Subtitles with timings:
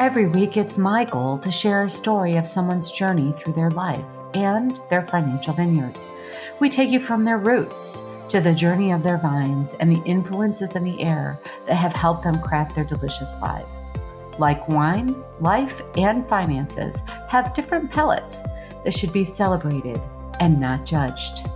[0.00, 4.18] Every week, it's my goal to share a story of someone's journey through their life
[4.34, 5.96] and their financial vineyard.
[6.58, 10.74] We take you from their roots to the journey of their vines and the influences
[10.74, 13.90] in the air that have helped them craft their delicious lives.
[14.36, 18.40] Like wine, life and finances have different palates
[18.82, 20.00] that should be celebrated
[20.40, 21.46] and not judged.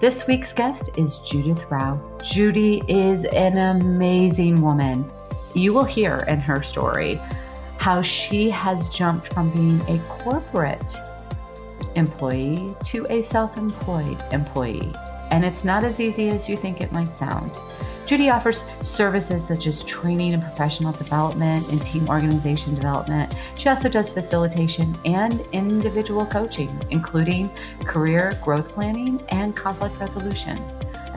[0.00, 1.98] This week's guest is Judith Rowe.
[2.22, 5.10] Judy is an amazing woman.
[5.54, 7.18] You will hear in her story
[7.80, 10.94] how she has jumped from being a corporate
[11.96, 14.94] employee to a self employed employee.
[15.30, 17.50] And it's not as easy as you think it might sound.
[18.04, 23.32] Judy offers services such as training and professional development and team organization development.
[23.56, 27.48] She also does facilitation and individual coaching, including
[27.84, 30.58] career growth planning and conflict resolution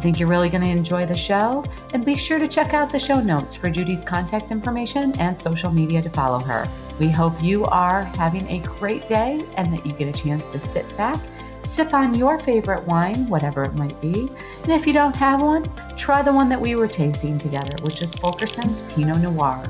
[0.03, 1.63] think you're really going to enjoy the show.
[1.93, 5.71] And be sure to check out the show notes for Judy's contact information and social
[5.71, 6.67] media to follow her.
[6.99, 10.59] We hope you are having a great day and that you get a chance to
[10.59, 11.23] sit back,
[11.63, 14.29] sip on your favorite wine, whatever it might be.
[14.63, 18.01] And if you don't have one, try the one that we were tasting together, which
[18.01, 19.63] is Fulkerson's Pinot Noir.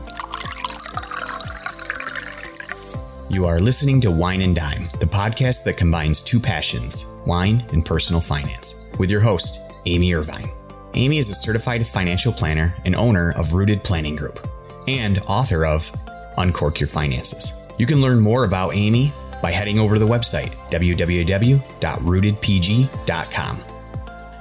[3.29, 7.85] You are listening to Wine and Dime, the podcast that combines two passions, wine and
[7.85, 10.49] personal finance, with your host, Amy Irvine.
[10.95, 14.39] Amy is a certified financial planner and owner of Rooted Planning Group
[14.87, 15.91] and author of
[16.37, 17.59] Uncork Your Finances.
[17.77, 23.59] You can learn more about Amy by heading over to the website www.rootedpg.com.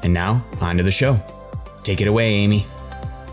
[0.02, 1.20] And now, on to the show.
[1.82, 2.66] Take it away, Amy.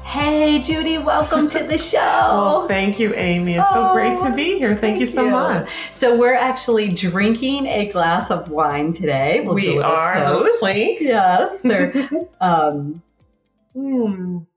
[0.10, 2.00] Hey, Judy, welcome to the show.
[2.00, 3.54] well, thank you, Amy.
[3.54, 4.70] It's oh, so great to be here.
[4.70, 5.30] Thank, thank you so you.
[5.30, 5.70] much.
[5.92, 9.42] So, we're actually drinking a glass of wine today.
[9.42, 10.16] We'll we are.
[10.16, 10.64] Toast.
[10.66, 11.62] Yes.
[11.62, 12.10] They're
[12.42, 13.04] um,
[13.76, 14.48] mm,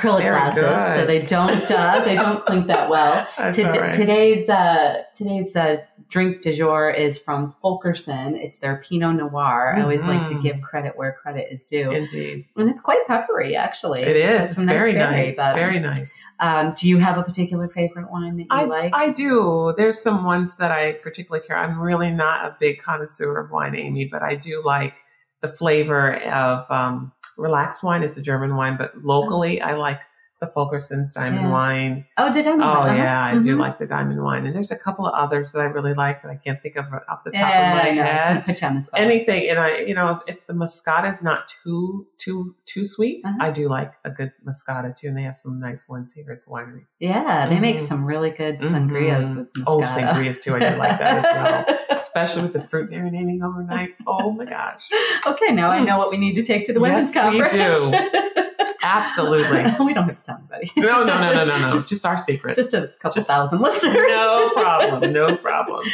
[0.00, 1.00] acrylic glasses, good.
[1.00, 3.26] so they don't uh, they don't clink that well.
[3.52, 3.92] T- right.
[3.92, 5.78] Today's uh, today's uh,
[6.08, 8.34] drink du jour is from Fulkerson.
[8.34, 9.70] It's their Pinot Noir.
[9.70, 9.80] Mm-hmm.
[9.80, 10.42] I always like to mm-hmm.
[10.42, 11.90] give credit where credit is due.
[11.90, 12.46] Indeed.
[12.56, 14.00] And it's quite peppery, actually.
[14.02, 14.50] It is.
[14.50, 15.36] It's, very nice.
[15.36, 16.22] But, very nice.
[16.40, 18.92] Um, do you have a particular favorite wine that you I, like?
[18.94, 19.74] I do.
[19.76, 21.56] There's some ones that I particularly care.
[21.56, 24.94] I'm really not a big connoisseur of wine, Amy, but I do like
[25.40, 28.02] the flavor of um, relaxed wine.
[28.02, 30.00] It's a German wine, but locally, I like
[30.40, 31.50] the Fulkerson's Diamond yeah.
[31.50, 32.06] Wine.
[32.16, 32.96] Oh, the Diamond Oh, wine.
[32.96, 33.44] yeah, I mm-hmm.
[33.44, 34.46] do like the Diamond Wine.
[34.46, 36.86] And there's a couple of others that I really like that I can't think of
[37.08, 38.44] off the top yeah, of my yeah, head.
[38.44, 39.00] Put you on the spot.
[39.00, 43.24] Anything, and I, you know, if, if the Moscato is not too too too sweet,
[43.24, 43.36] uh-huh.
[43.40, 45.08] I do like a good Moscato too.
[45.08, 46.96] And they have some nice ones here at the wineries.
[47.00, 47.62] Yeah, they mm-hmm.
[47.62, 49.38] make some really good sangrias mm-hmm.
[49.38, 49.64] with Moscato.
[49.66, 50.54] Oh, sangrias too.
[50.54, 51.24] I do like that as
[51.68, 53.94] well, especially with the fruit marinating overnight.
[54.06, 54.88] Oh my gosh.
[55.26, 57.52] Okay, now I know what we need to take to the women's yes, conference.
[57.52, 58.44] we do.
[58.82, 59.84] Absolutely.
[59.84, 60.72] we don't have to tell anybody.
[60.76, 61.70] no, no, no, no, no, no.
[61.70, 62.54] just, just our secret.
[62.54, 63.94] Just a couple just, thousand listeners.
[63.94, 65.12] no problem.
[65.12, 65.84] No problem.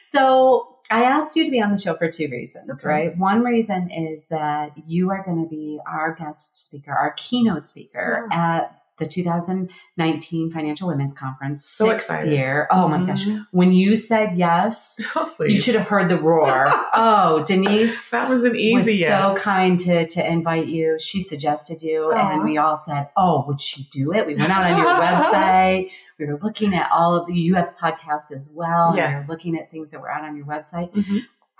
[0.00, 2.88] So I asked you to be on the show for two reasons, okay.
[2.88, 3.18] right?
[3.18, 8.26] One reason is that you are going to be our guest speaker, our keynote speaker
[8.30, 8.56] yeah.
[8.56, 12.32] at the 2019 Financial Women's Conference, so sixth excited.
[12.32, 12.66] year.
[12.70, 13.06] Oh my mm-hmm.
[13.06, 13.26] gosh.
[13.50, 16.66] When you said yes, oh, you should have heard the roar.
[16.94, 18.10] oh, Denise.
[18.10, 19.36] That was an easy was yes.
[19.36, 20.98] so kind to, to invite you.
[20.98, 22.34] She suggested you, Aww.
[22.34, 24.26] and we all said, Oh, would she do it?
[24.26, 25.90] We went out on your website.
[26.18, 28.94] We were looking at all of the, you have podcasts as well.
[28.96, 29.26] Yes.
[29.28, 30.92] We were looking at things that were out on your website.
[30.92, 31.18] Mm-hmm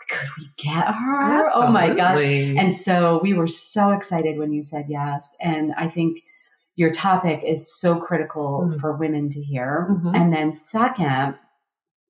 [0.09, 1.45] could we get her?
[1.45, 1.69] Absolutely.
[1.69, 2.23] Oh my gosh.
[2.23, 5.37] And so we were so excited when you said yes.
[5.41, 6.23] And I think
[6.77, 8.79] your topic is so critical mm-hmm.
[8.79, 9.89] for women to hear.
[9.91, 10.15] Mm-hmm.
[10.15, 11.37] And then, second,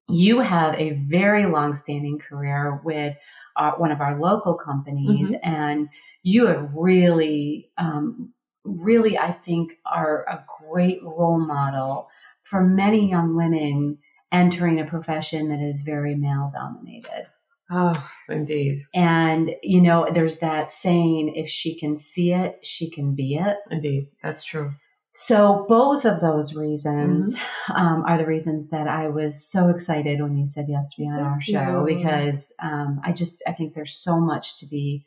[0.09, 3.17] you have a very long standing career with
[3.57, 5.49] uh, one of our local companies, mm-hmm.
[5.49, 5.89] and
[6.23, 8.33] you have really, um,
[8.65, 12.09] really, I think, are a great role model
[12.43, 13.99] for many young women
[14.31, 17.27] entering a profession that is very male dominated.
[17.71, 18.79] Oh, indeed.
[18.95, 23.57] And, you know, there's that saying, if she can see it, she can be it.
[23.71, 24.03] Indeed.
[24.23, 24.75] That's true.
[25.19, 27.35] So, both of those reasons
[27.75, 31.09] um, are the reasons that I was so excited when you said yes to be
[31.09, 31.97] on our show you.
[31.97, 35.07] because um, I just, I think there's so much to be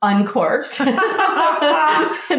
[0.00, 0.86] uncorked in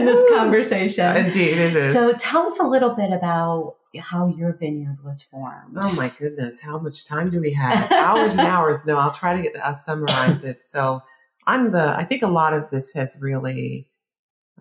[0.05, 1.15] this conversation.
[1.15, 1.93] Indeed, it is.
[1.93, 5.75] So, tell us a little bit about how your vineyard was formed.
[5.77, 7.91] Oh my goodness, how much time do we have?
[7.91, 8.85] hours and hours.
[8.85, 10.57] No, I'll try to get I'll summarize it.
[10.57, 11.01] So
[11.47, 11.95] I'm the.
[11.97, 13.89] I think a lot of this has really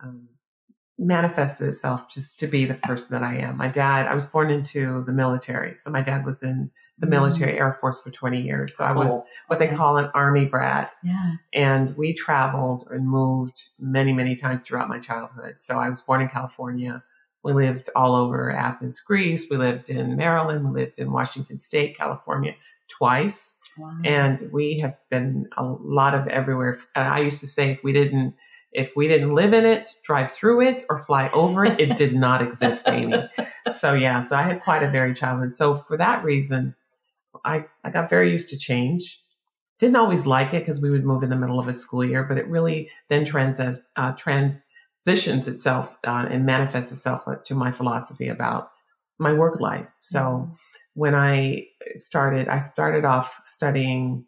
[0.03, 0.29] um,
[0.99, 3.57] manifested itself just to be the person that I am.
[3.57, 4.07] My dad.
[4.07, 8.03] I was born into the military, so my dad was in the military Air Force
[8.03, 8.77] for 20 years.
[8.77, 9.77] So I was what they Okay.
[9.77, 11.37] call an army brat, Yeah.
[11.55, 15.59] and we traveled and moved many, many times throughout my childhood.
[15.61, 17.03] So I was born in California.
[17.43, 19.49] We lived all over Athens, Greece.
[19.51, 20.65] We lived in Maryland.
[20.65, 22.55] We lived in Washington State, California
[22.89, 23.61] twice.
[23.79, 23.97] Wow.
[24.05, 26.79] And we have been a lot of everywhere.
[26.95, 28.35] I used to say if we didn't,
[28.73, 32.15] if we didn't live in it, drive through it, or fly over it, it did
[32.15, 33.29] not exist, Amy.
[33.73, 35.53] So yeah, so I had quite a varied childhood.
[35.53, 36.75] So for that reason,
[37.45, 39.23] I, I got very used to change.
[39.79, 42.25] Didn't always like it because we would move in the middle of a school year,
[42.25, 43.61] but it really then trans,
[43.97, 44.13] uh,
[45.03, 48.71] transitions itself uh, and manifests itself to my philosophy about
[49.19, 49.93] my work life.
[50.01, 50.51] So
[50.95, 54.27] when I started, I started off studying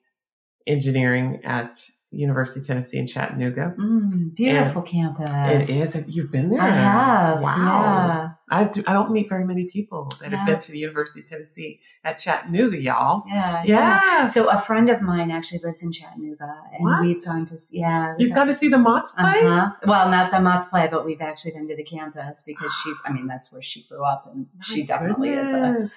[0.66, 3.74] engineering at University of Tennessee in Chattanooga.
[3.78, 5.30] Mm, beautiful campus.
[5.30, 6.04] It is.
[6.14, 6.60] You've been there.
[6.60, 7.42] I have.
[7.42, 7.56] Wow.
[7.56, 8.28] Yeah.
[8.50, 10.36] I, do, I don't meet very many people that Yeah.
[10.38, 13.24] have been to the University of Tennessee at Chattanooga, y'all.
[13.26, 13.62] Yeah.
[13.64, 14.26] Yeah.
[14.26, 17.00] So a friend of mine actually lives in Chattanooga, and What?
[17.00, 18.14] we've gone to yeah.
[18.18, 19.40] You've got to see the Mocs play?
[19.46, 19.70] Uh-huh.
[19.86, 23.00] Well, not the Mocs play, but we've actually been to the campus because she's.
[23.06, 25.88] I mean, that's where she grew up, and she My definitely is a.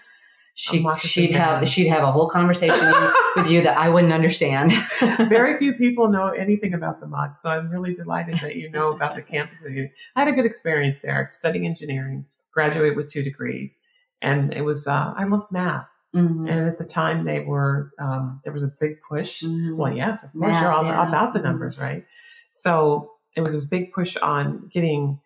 [0.57, 2.93] She she'd have she'd have a whole conversation
[3.35, 4.71] with you that I wouldn't understand.
[5.29, 8.91] Very few people know anything about the Mocs, so I'm really delighted that you know
[8.93, 9.57] about the campus.
[9.67, 13.81] I had a good experience there, studying engineering, graduated with two degrees,
[14.21, 15.87] and it was uh, I loved math.
[16.15, 16.49] Mhm.
[16.49, 19.43] And at the time, they were um, there was a big push.
[19.43, 19.75] Mhm.
[19.75, 21.05] Well, yes, of course, you're all yeah.
[21.05, 21.43] about the Mhm.
[21.43, 22.05] numbers, right?
[22.51, 25.19] So it was this big push on getting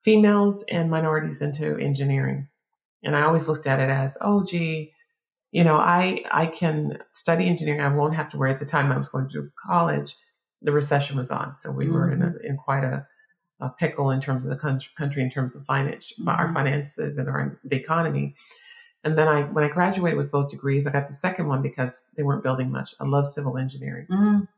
[0.00, 2.47] females and minorities into engineering,
[3.02, 4.92] and I always looked at it as, oh, gee,
[5.52, 7.80] you know, I I can study engineering.
[7.80, 8.50] I won't have to worry.
[8.52, 10.14] At the time, I was going through college.
[10.62, 13.06] The recession was on, so we were in a, in quite a,
[13.60, 16.52] a pickle in terms of the country, country in terms of finance, our Mhm.
[16.54, 18.34] finances and our the economy.
[19.04, 22.10] And then I, when I graduated with both degrees, I got the second one because
[22.16, 22.94] they weren't building much.
[23.00, 24.48] I love civil engineering, Mhm.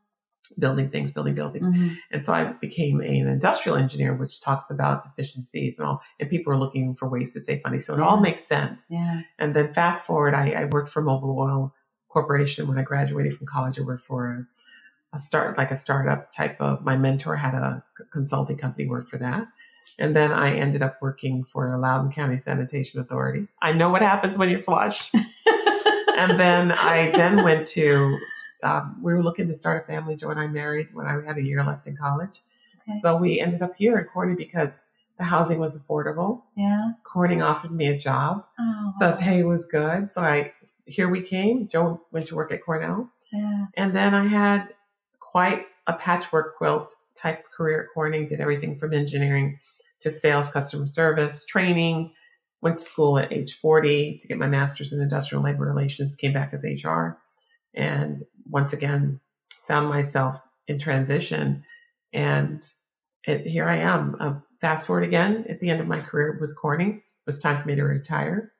[0.59, 1.65] Building things, building buildings.
[1.65, 1.97] Mhm.
[2.11, 6.01] And so I became an industrial engineer, which talks about efficiencies and all.
[6.19, 7.79] And people are looking for ways to save money.
[7.79, 8.89] So it all makes sense.
[8.91, 9.21] Yeah.
[9.39, 11.73] And then fast forward, I, I worked for Mobil Oil
[12.09, 13.79] Corporation when I graduated from college.
[13.79, 17.83] I worked for a, a start, like a startup type of, my mentor had a
[18.11, 19.47] consulting company, work for that.
[19.99, 23.47] And then I ended up working for Loudoun County Sanitation Authority.
[23.61, 25.11] I know what happens when you're flush.
[26.17, 28.17] and then I then went to,
[28.63, 30.15] um, we were looking to start a family.
[30.15, 32.41] Joe and I married when I had a year left in college.
[32.87, 32.97] Okay.
[32.97, 36.43] So we ended up here in Corning because the housing was affordable.
[36.55, 36.93] Yeah.
[37.03, 40.09] Corning offered me a job Oh, the pay was good.
[40.09, 40.53] So I
[40.85, 41.67] here we came.
[41.67, 43.11] Joe went to work at Cornell.
[43.31, 43.65] yeah.
[43.75, 44.73] And then I had
[45.19, 49.59] quite a patchwork quilt type career at Corning, did everything from engineering
[50.01, 52.13] to sales, customer service, training,
[52.61, 56.33] went to school at age 40 to get my master's in industrial labor relations, came
[56.33, 57.17] back as HR.
[57.73, 59.19] And once again,
[59.67, 61.63] found myself in transition.
[62.13, 62.63] And
[63.25, 64.15] it, here I am.
[64.19, 67.59] Uh, fast forward again at the end of my career with Corning, it was time
[67.61, 68.51] for me to retire.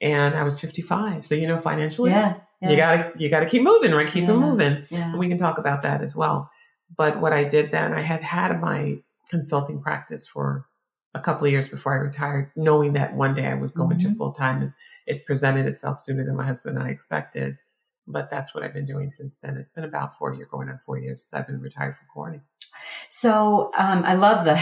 [0.00, 1.24] And I was 55.
[1.24, 2.36] So, you know, financially, Yeah.
[2.60, 2.70] yeah.
[2.70, 4.08] you gotta you gotta keep moving, right?
[4.08, 4.84] Keep it moving.
[4.90, 5.10] Yeah.
[5.10, 6.50] And we can talk about that as well.
[6.96, 8.98] But what I did then, I had had my
[9.30, 10.66] consulting practice for
[11.14, 14.08] a couple of years before I retired, knowing that one day I would go into
[14.08, 14.16] Mhm.
[14.16, 14.72] full time, and
[15.06, 17.56] it presented itself sooner than my husband and I expected.
[18.06, 19.56] But that's what I've been doing since then.
[19.56, 21.28] It's been about four years, going on four years.
[21.30, 22.42] That I've been retired from Corning.
[23.08, 24.60] So um, I love the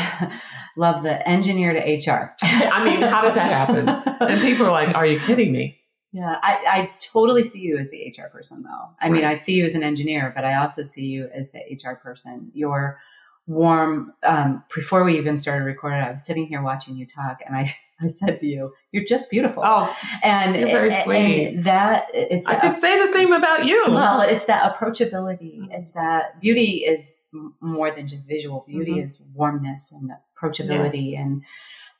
[0.76, 1.80] love the engineer to
[2.12, 2.34] HR.
[2.42, 3.88] I mean, how does that happen?
[3.88, 5.78] And people are like, "Are you kidding me?"
[6.12, 8.90] Yeah, I, I totally see you as the HR person, though.
[9.00, 11.60] I mean, I see you as an engineer, but I also see you as the
[11.60, 12.50] HR person.
[12.52, 12.98] You're
[13.46, 14.12] warm.
[14.22, 17.74] Um, before we even started recording, I was sitting here watching you talk, and I,
[18.00, 19.94] I said to you, "You're just beautiful." Oh,
[20.24, 21.56] and you're very and sweet.
[21.64, 23.80] that it's I that- could say the same about you.
[23.88, 25.68] well, it's that approachability.
[25.70, 27.24] It's that beauty is
[27.60, 28.64] more than just visual.
[28.66, 29.04] Beauty Mhm.
[29.04, 31.20] is warmness and approachability Yes.
[31.24, 31.44] and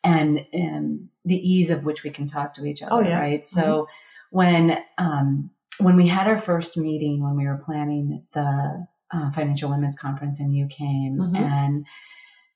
[0.05, 2.93] and and the ease of which we can talk to each other.
[2.93, 3.19] Oh, yes.
[3.21, 3.39] Right.
[3.41, 3.89] So
[4.31, 9.71] when um, when we had our first meeting when we were planning the uh, financial
[9.71, 11.37] women's conference and you came Mhm.
[11.37, 11.87] and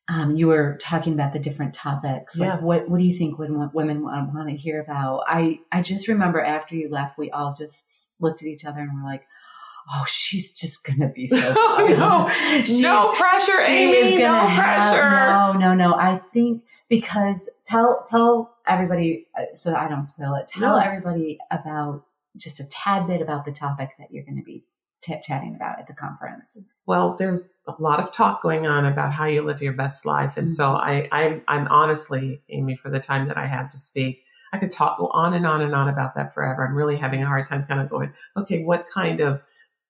[0.09, 2.63] um, you were talking about the different topics like Yes.
[2.63, 6.07] what what do you think would women want, want to hear about i i just
[6.09, 9.27] remember after you left we all just looked at each other and were like
[9.95, 12.31] oh she's just gonna be so no.
[12.81, 15.11] No pressure, Amy, is no gonna have- pressure.
[15.11, 20.35] no no no i think because tell tell everybody uh, so that i don't spoil
[20.37, 20.83] it tell No.
[20.83, 22.05] everybody about
[22.37, 24.63] just a tad bit about the topic that you're going to be
[25.23, 29.25] chatting about at the conference Well, there's a lot of talk going on about how
[29.25, 30.89] you live your best life, and so mm-hmm.
[30.91, 34.23] I, I'm, I'm honestly, Amy, for the time that I have to speak,
[34.53, 36.67] I could talk on and on and on about that forever.
[36.67, 39.43] I'm really having a hard time kind of going, okay, what kind of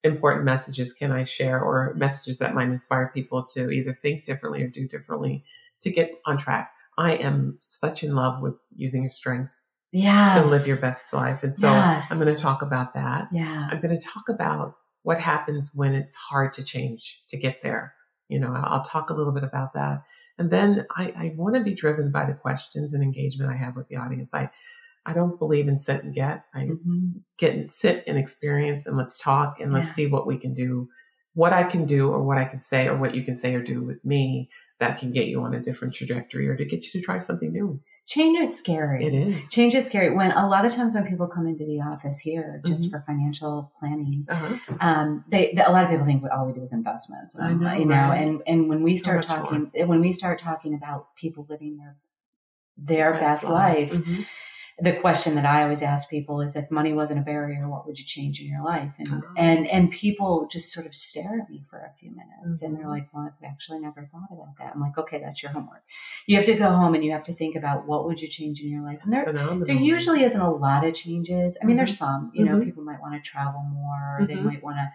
[0.03, 4.63] important messages can I share, or messages that might inspire people to either think differently
[4.63, 5.43] or do differently
[5.81, 6.71] to get on track.
[6.97, 11.43] I am such in love with using your strengths yeah to live your best life,
[11.43, 12.11] and so Yes.
[12.11, 13.29] I'm going to talk about that.
[13.31, 14.75] yeah I'm going to talk about
[15.07, 17.93] what happens when it's hard to change to get there.
[18.27, 20.03] You know, I'll talk a little bit about that.
[20.37, 23.77] And then I, I want to be driven by the questions and engagement I have
[23.77, 24.33] with the audience.
[24.33, 24.51] I,
[25.05, 26.43] I don't believe in sit and get.
[26.53, 27.05] I it's
[27.37, 30.01] get and sit and experience and let's talk and let's Mm-hmm.
[30.01, 30.07] Yeah.
[30.07, 30.89] see what we can do,
[31.35, 33.63] what I can do or what I can say or what you can say or
[33.63, 34.49] do with me
[34.81, 37.53] that can get you on a different trajectory or to get you to try something
[37.53, 37.79] new.
[38.07, 39.51] Change is scary It is.
[39.51, 42.61] change is scary when a lot of times when people come into the office here
[42.65, 42.91] just Mhm.
[42.91, 44.75] for financial planning Uh-huh.
[44.79, 47.37] um, they, they- a lot of people think all we do is investments.
[47.37, 48.21] I know, you know, right?
[48.23, 51.95] and and when we So start talking, when we start talking about people living their
[52.91, 54.25] their best, Best life, Mhm.
[54.79, 57.97] The question that I always ask people is, if money wasn't a barrier, what would
[57.97, 58.93] you change in your life?
[58.99, 59.21] And Oh.
[59.35, 62.85] and and people just sort of stare at me for a few minutes, and they're
[62.85, 62.89] Mhm.
[62.91, 65.83] like, "Well, I've actually never thought about that." I'm like, "Okay, that's your homework.
[66.27, 68.61] You have to go home and you have to think about what would you change
[68.61, 69.25] in your life." And there,
[69.65, 71.57] there usually isn't a lot of changes.
[71.61, 72.31] I mean, there's some.
[72.35, 72.65] You know, Mhm.
[72.65, 74.17] people might want to travel more.
[74.19, 74.43] Or They Mhm.
[74.43, 74.91] might want to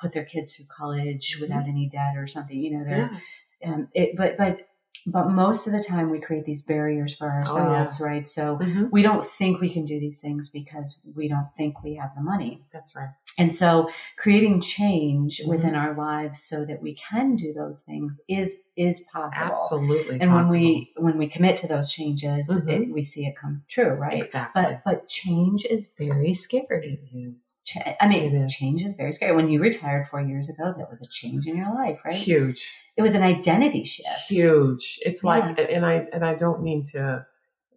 [0.00, 1.40] put their kids through college Mhm.
[1.42, 2.58] without any debt or something.
[2.58, 3.44] You know, they're Yes.
[3.62, 4.66] um, it, but but
[5.06, 8.00] but most of the time we create these barriers for ourselves, Oh, yes.
[8.00, 8.28] right?
[8.28, 8.90] So Mhm.
[8.90, 12.22] we don't think we can do these things because we don't think we have the
[12.22, 12.62] money.
[12.72, 13.10] That's right.
[13.40, 18.64] And so creating change within our lives so that we can do those things is
[18.76, 19.52] is possible.
[19.52, 20.20] Absolutely.
[20.20, 20.52] And possible.
[20.52, 22.68] when we when we commit to those changes, Mhm.
[22.88, 24.18] it, we see it come true, right?
[24.18, 24.62] Exactly.
[24.62, 27.00] But but change is very scary.
[27.12, 28.54] it is Cha- I mean, is.
[28.54, 29.34] change is very scary.
[29.34, 32.14] When you retired four years ago, that was a change in your life, right?
[32.14, 32.62] huge,
[32.96, 34.28] It was an identity shift.
[34.28, 34.98] huge.
[35.02, 35.64] It's like, Yeah.
[35.76, 37.26] and I and I don't mean to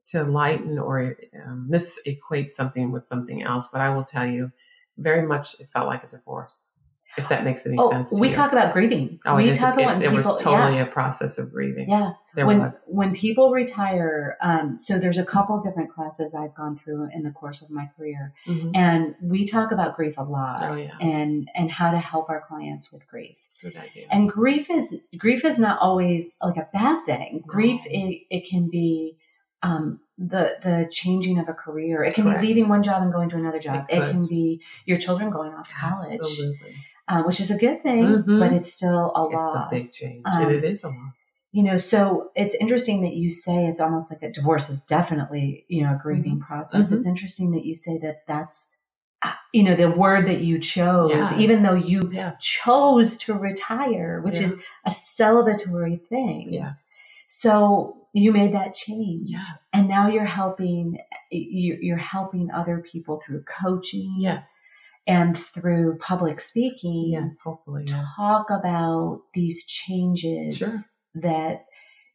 [0.07, 1.15] to lighten or
[1.45, 4.51] um, misequate something with something else, but I will tell you,
[4.97, 6.69] very much it felt like a divorce.
[7.15, 8.19] If that makes any Oh, sense.
[8.19, 8.33] We you.
[8.33, 9.19] talk about grieving.
[9.23, 10.15] Oh, we talk about it people.
[10.17, 11.87] was totally a process of grieving.
[11.87, 12.11] yeah, yeah.
[12.33, 12.89] There when was.
[12.91, 17.29] when people retire, um, so there's a couple different classes I've gone through in the
[17.29, 18.71] course of my career, Mhm.
[18.75, 22.41] and we talk about grief a lot, Oh yeah, and and how to help our
[22.41, 23.37] clients with grief.
[23.61, 24.07] good idea.
[24.09, 27.43] And grief is grief is not always like a bad thing.
[27.45, 29.17] Grief it, it can be
[29.63, 32.03] um, the the changing of a career.
[32.03, 32.41] It can Correct.
[32.41, 33.87] be leaving one job and going to another job.
[33.89, 36.75] It It, can be your children going off to college, Absolutely,
[37.09, 38.39] uh, which is a good thing, Mhm.
[38.39, 39.73] but it's still a it's loss.
[39.73, 41.31] It's a big change, Um, and it is a loss.
[41.53, 45.65] you know so it's interesting that you say it's almost like a divorce is definitely
[45.69, 46.97] you know a grieving process Mhm.
[46.97, 48.77] it's interesting that you say that that's
[49.23, 51.39] uh, you know the word that you chose Yeah.
[51.39, 54.47] even though you Yes, chose to retire which Yeah.
[54.47, 54.55] is
[54.85, 57.01] a celebratory thing yes,
[57.37, 60.97] so you made that change yes, and now you're helping
[61.31, 64.61] you- you're helping other people through coaching yes,
[65.07, 67.39] and through public speaking yes.
[67.43, 68.05] Hopefully, yes.
[68.17, 71.21] talk about these changes Sure.
[71.23, 71.65] that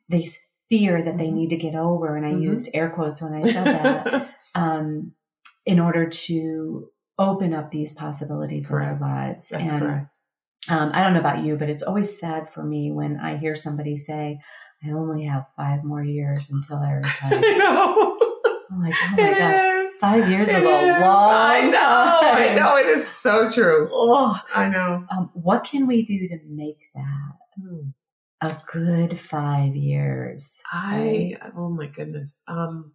[0.09, 0.25] they
[0.69, 1.33] fear that they Mhm.
[1.35, 2.43] need to get over and i Mhm.
[2.43, 5.13] used air quotes when i said that um,
[5.67, 8.99] in order to open up these possibilities in Correct.
[9.01, 10.17] their lives That's and correct.
[10.69, 13.57] um, i don't know about you but it's always sad for me when i hear
[13.57, 14.39] somebody say
[14.85, 18.19] i only have five more years until i retire I know.
[18.71, 19.99] i'm like oh my It gosh is.
[19.99, 20.67] five years It is a
[21.01, 22.19] long I know.
[22.23, 22.77] I know.
[22.77, 23.89] It is so true.
[23.93, 25.05] oh, I know.
[25.11, 27.89] um, what can we do to make that Hmm.
[28.43, 30.63] a good five years.
[30.73, 32.43] I oh my goodness.
[32.47, 32.93] Um,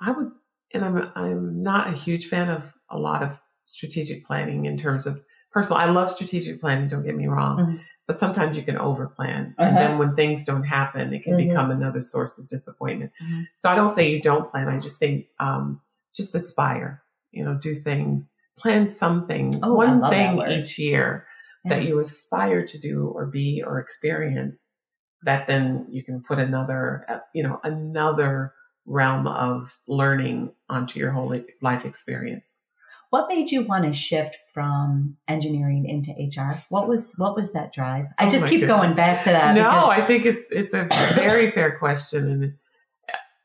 [0.00, 0.30] I would,
[0.72, 5.06] and I'm I'm not a huge fan of a lot of strategic planning in terms
[5.06, 5.78] of personal.
[5.82, 6.88] I love strategic planning.
[6.88, 7.80] Don't get me wrong, Mhm.
[8.06, 9.68] But sometimes you can overplan, Uh-huh.
[9.68, 11.48] and then when things don't happen, it can Mhm.
[11.48, 13.12] become another source of disappointment.
[13.22, 13.46] Mhm.
[13.56, 14.68] So I don't say you don't plan.
[14.68, 15.80] I just think um,
[16.14, 17.02] just aspire.
[17.30, 18.34] You know, do things.
[18.58, 21.26] Plan something, Oh, one thing each year
[21.64, 24.76] that you aspire to do or be or experience
[25.22, 28.52] that then you can put another uh, you know another
[28.84, 32.66] realm of learning onto your whole life experience
[33.12, 36.54] What made you want to shift from engineering into HR?
[36.70, 38.06] What was what was that drive?
[38.16, 38.74] I oh just keep goodness.
[38.74, 39.54] going back to that.
[39.54, 42.54] No, because- I think it's it's a very fair question, and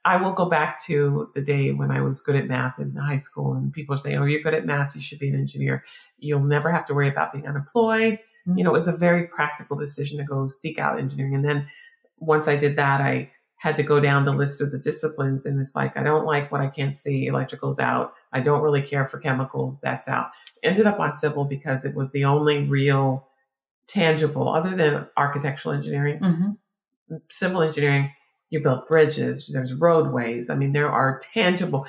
[0.05, 3.17] I will go back to the day when I was good at math in high
[3.17, 5.83] school, and people are saying, "Oh, you're good at math, you should be an engineer.
[6.17, 8.57] You'll never have to worry about being unemployed." Mm-hmm.
[8.57, 11.67] You know, it was a very practical decision to go seek out engineering, and then
[12.19, 15.59] once I did that, I had to go down the list of the disciplines and
[15.59, 17.25] it's like, I don't like what I can't see.
[17.25, 18.13] Electrical's out.
[18.31, 19.79] I don't really care for chemicals.
[19.81, 20.29] That's out.
[20.63, 23.27] Ended up on civil because it was the only real
[23.87, 27.15] tangible, other than architectural engineering, mm-hmm.
[27.29, 28.11] civil engineering.
[28.49, 30.49] You build bridges, there's roadways.
[30.49, 31.85] I mean, there are tangible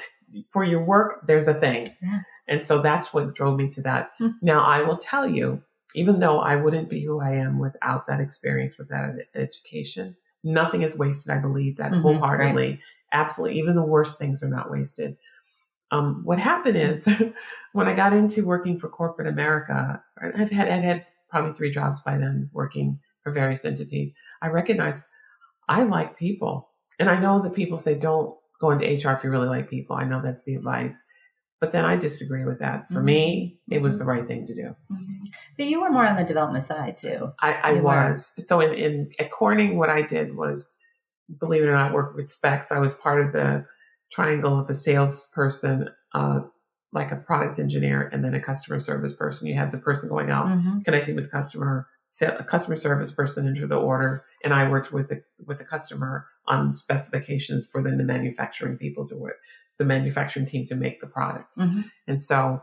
[0.50, 1.86] for your work, there's a thing.
[2.02, 2.20] Yeah.
[2.48, 4.10] And so that's what drove me to that.
[4.20, 4.38] Mm-hmm.
[4.42, 5.62] Now, I will tell you,
[5.94, 10.82] even though I wouldn't be who I am without that experience, without that education, nothing
[10.82, 11.32] is wasted.
[11.34, 12.68] I believe that mm-hmm, wholeheartedly.
[12.68, 12.80] Right.
[13.12, 13.58] Absolutely.
[13.58, 15.16] Even the worst things are not wasted.
[15.90, 17.08] Um, what happened is
[17.72, 22.02] when I got into working for corporate America, I've had, I'd had probably three jobs
[22.02, 24.14] by then working for various entities.
[24.42, 25.06] I recognized
[25.68, 26.70] I like people.
[26.98, 29.96] And I know that people say don't go into HR if you really like people.
[29.96, 31.04] I know that's the advice.
[31.60, 32.88] But then I disagree with that.
[32.88, 33.04] For mm-hmm.
[33.04, 34.06] me, it was mm-hmm.
[34.06, 34.76] the right thing to do.
[34.92, 35.26] Mm-hmm.
[35.56, 37.32] But you were more on the development side too.
[37.40, 38.34] I, I was.
[38.36, 38.42] Were.
[38.44, 40.76] So in, in at Corning, what I did was,
[41.40, 42.70] believe it or not, work with specs.
[42.70, 43.66] I was part of the
[44.12, 46.40] triangle of a salesperson, uh,
[46.92, 49.48] like a product engineer, and then a customer service person.
[49.48, 50.80] You have the person going out mm-hmm.
[50.82, 51.88] connecting with the customer,
[52.22, 56.26] a customer service person into the order, and I worked with the with the customer
[56.46, 59.36] on specifications for then the manufacturing people to work
[59.78, 61.56] the manufacturing team to make the product.
[61.56, 61.82] Mm-hmm.
[62.06, 62.62] And so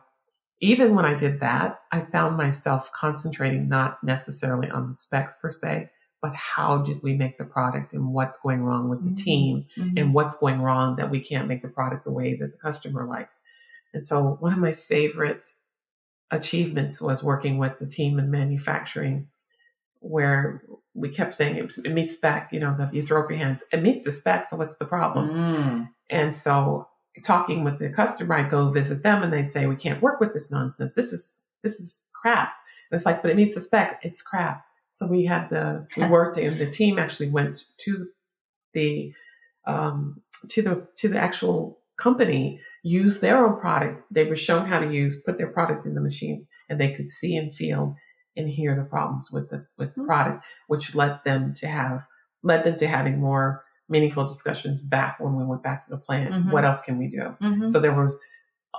[0.59, 5.51] even when I did that, I found myself concentrating not necessarily on the specs per
[5.51, 5.89] se,
[6.21, 9.15] but how did we make the product and what's going wrong with the mm-hmm.
[9.15, 9.97] team mm-hmm.
[9.97, 13.05] and what's going wrong that we can't make the product the way that the customer
[13.05, 13.41] likes.
[13.93, 15.49] And so one of my favorite
[16.31, 19.27] achievements was working with the team in manufacturing
[19.99, 20.63] where
[20.93, 23.63] we kept saying it, it meets spec, you know, the, you throw up your hands,
[23.71, 25.29] it meets the spec, so what's the problem?
[25.29, 25.89] Mm.
[26.09, 26.87] And so
[27.23, 30.33] talking with the customer, I'd go visit them and they'd say, we can't work with
[30.33, 30.95] this nonsense.
[30.95, 32.53] This is, this is crap.
[32.91, 33.99] And it's like, but it meets the spec.
[34.03, 34.65] It's crap.
[34.91, 38.07] So we had the, we worked and the team actually went to
[38.73, 39.13] the,
[39.65, 44.03] um, to the, to the actual company, use their own product.
[44.11, 47.07] They were shown how to use, put their product in the machine and they could
[47.07, 47.95] see and feel
[48.37, 50.07] and hear the problems with the, with the mm-hmm.
[50.07, 52.05] product, which led them to have,
[52.43, 56.33] led them to having more meaningful discussions back when we went back to the plant.
[56.33, 56.51] Mm-hmm.
[56.51, 57.35] What else can we do?
[57.41, 57.67] Mm-hmm.
[57.67, 58.19] So there was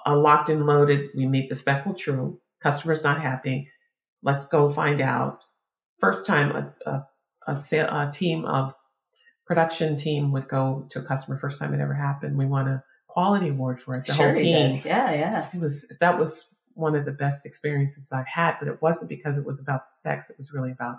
[0.04, 1.10] a locked and loaded.
[1.14, 1.86] We meet the spec.
[1.86, 2.40] Well, true.
[2.60, 3.70] Customer's not happy.
[4.22, 5.40] Let's go find out.
[6.00, 7.06] First time a, a,
[7.46, 8.74] a, a team of
[9.46, 11.38] production team would go to a customer.
[11.38, 12.36] First time it ever happened.
[12.36, 14.06] We won a quality award for it.
[14.06, 14.82] The sure whole team.
[14.84, 15.48] Yeah, yeah.
[15.54, 19.38] It was that was one of the best experiences I've had, but it wasn't because
[19.38, 20.28] it was about the specs.
[20.28, 20.98] It was really about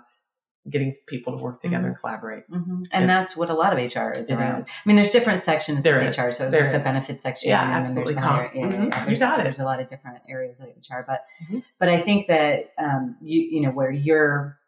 [0.70, 1.86] getting people to work together mm-hmm.
[1.88, 2.50] and collaborate.
[2.50, 2.70] Mm-hmm.
[2.70, 4.62] And, and, that's what a lot of HR is around.
[4.62, 4.82] Is.
[4.84, 6.18] I mean, there's different sections there of is.
[6.18, 6.30] HR.
[6.30, 8.14] So there the benefit section, yeah, and absolutely.
[8.14, 8.84] There's, the higher, mm-hmm.
[8.84, 11.58] yeah, there's, there's, a lot of different areas of HR, but mm-hmm.
[11.78, 14.58] but I think that um, you you know where you're,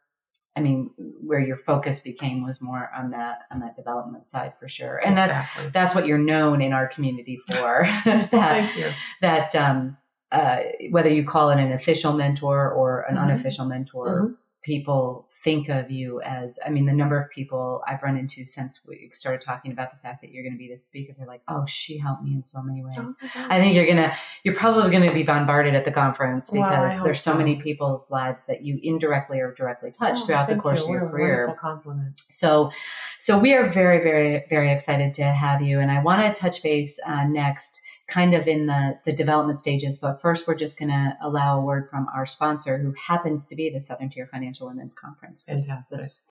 [0.56, 4.68] I mean, where your focus became was more on that on that development side for
[4.68, 5.62] sure, and exactly.
[5.64, 7.86] that's that's what you're known in our community for.
[8.06, 9.98] is that that um,
[10.32, 10.58] uh,
[10.90, 13.24] whether you call it an official mentor or an mm-hmm.
[13.24, 18.02] unofficial mentor mm-hmm people think of you as i mean the number of people i've
[18.02, 20.84] run into since we started talking about the fact that you're going to be this
[20.84, 22.94] speaker they're like oh she helped me in so many ways.
[22.98, 23.14] Oh
[23.48, 27.04] i think you're gonna you're probably going to be bombarded at the conference because well,
[27.04, 30.56] there's so, so, many people's lives that you indirectly or directly touch oh, throughout the
[30.56, 30.94] course you.
[30.94, 31.56] of your career.
[31.58, 32.20] compliment.
[32.28, 32.70] So
[33.18, 36.62] so we are very very very excited to have you and i want to touch
[36.62, 39.96] base uh, next kind of in the, the development stages.
[39.98, 43.56] But first, we're just going to allow a word from our sponsor, who happens to
[43.56, 45.44] be the Southern Tier Financial Women's Conference.
[45.44, 45.98] Fantastic.
[45.98, 46.24] This,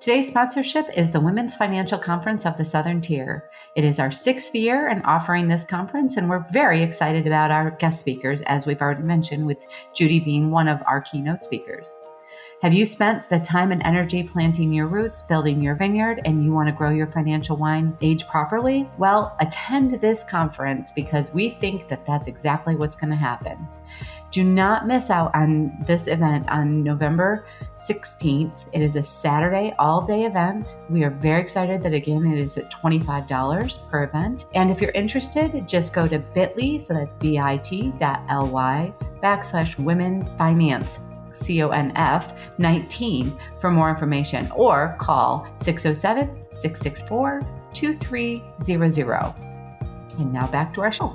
[0.00, 3.50] Today's sponsorship is the Women's Financial Conference of the Southern Tier.
[3.76, 7.72] It is our sixth year in offering this conference, and we're very excited about our
[7.72, 9.58] guest speakers, as we've already mentioned, with
[9.94, 11.94] Judy being one of our keynote speakers.
[12.60, 16.52] Have you spent the time and energy planting your roots, building your vineyard, and you
[16.52, 18.90] want to grow your financial wine age properly?
[18.98, 23.68] Well, attend this conference because we think that that's exactly what's going to happen.
[24.32, 28.66] Do not miss out on this event on November 16th.
[28.72, 30.76] It is a Saturday all day event.
[30.90, 34.46] We are very excited that again it is at $25 per event.
[34.56, 38.92] And if you're interested, just go to bit.ly, so that's bit.ly
[39.22, 41.07] backslash women's finance
[41.38, 47.40] CONF 19 for more information or call 607 664
[47.74, 49.34] 2300.
[50.18, 51.14] And now back to our show.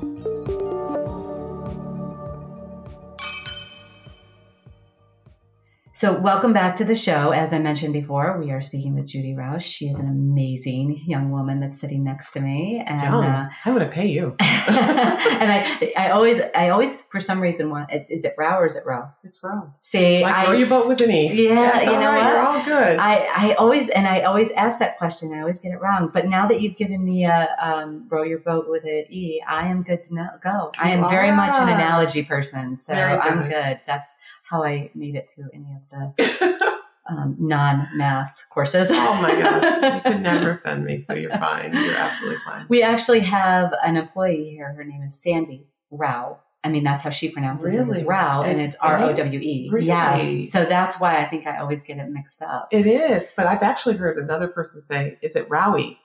[5.96, 7.30] So, welcome back to the show.
[7.30, 9.60] As I mentioned before, we are speaking with Judy Rowe.
[9.60, 13.24] She is an amazing young woman that's sitting next to me, and Young.
[13.24, 14.36] uh, I would have pay you.
[14.40, 18.76] and I, I always, I always, for some reason, want is it Row or is
[18.76, 19.04] it Row?
[19.24, 19.76] It's wrong.
[19.78, 21.48] See, Like I, row your boat with an E.
[21.48, 22.24] Yeah, That's you know right.
[22.24, 22.34] what?
[22.34, 22.98] You're all good.
[22.98, 25.32] I, I always and I always ask that question.
[25.32, 26.10] I always get it wrong.
[26.12, 29.68] But now that you've given me a um, row your boat with an E, I
[29.68, 30.72] am good to know, go.
[30.80, 33.80] I am very much an analogy person, so I'm good.
[33.86, 34.18] That's
[34.54, 38.90] how I made it through any of the um, non-math courses.
[38.92, 39.96] oh my gosh.
[39.96, 41.74] You can never offend me, so you're fine.
[41.74, 42.68] You're absolutely fine.
[42.70, 44.72] We actually have an employee here.
[44.74, 46.40] Her name is Sandy Rao.
[46.64, 47.90] I mean, that's how she pronounces it.
[47.90, 49.70] It's Rao, and It's it's R O W E.
[49.72, 49.88] Really?
[49.88, 50.52] Yes.
[50.52, 52.70] So that's why I think I always get it mixed up.
[52.72, 55.98] It is, but I've actually heard another person say, "Is it Rowie?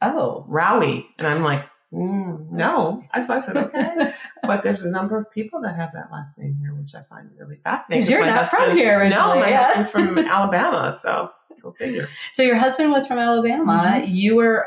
[0.00, 0.46] Oh.
[0.48, 1.66] Rowie?" And I'm like,
[1.96, 6.38] mm, "No." I said, "Okay." but there's a number of people that have that last
[6.38, 8.08] name here, which I find really fascinating.
[8.10, 9.62] you're not from husband- here No, originally, my yeah.
[9.64, 11.30] husband's from Alabama, so
[11.62, 12.08] go figure.
[12.32, 14.02] So your husband was from Alabama.
[14.04, 14.66] You were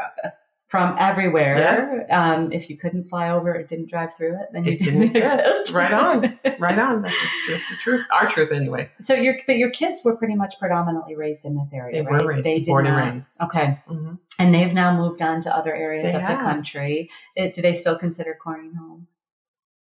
[0.69, 1.57] from everywhere.
[1.57, 2.05] Yes.
[2.11, 5.01] Um, if you couldn't fly over or didn't drive through it, then you It didn't
[5.01, 5.39] exist.
[5.39, 5.73] exist.
[5.73, 6.39] Right on.
[6.59, 7.01] Right on.
[7.01, 7.63] That's truth.
[7.69, 8.05] The truth.
[8.11, 8.91] Our truth, anyway.
[9.01, 12.21] So your but your kids were pretty much predominantly raised in this area, They right?
[12.23, 13.41] were raised, They born and raised.
[13.41, 16.37] Okay, hmm and they've now moved on to other areas They of have.
[16.39, 17.09] the country.
[17.35, 19.07] It, do they still consider Corning home?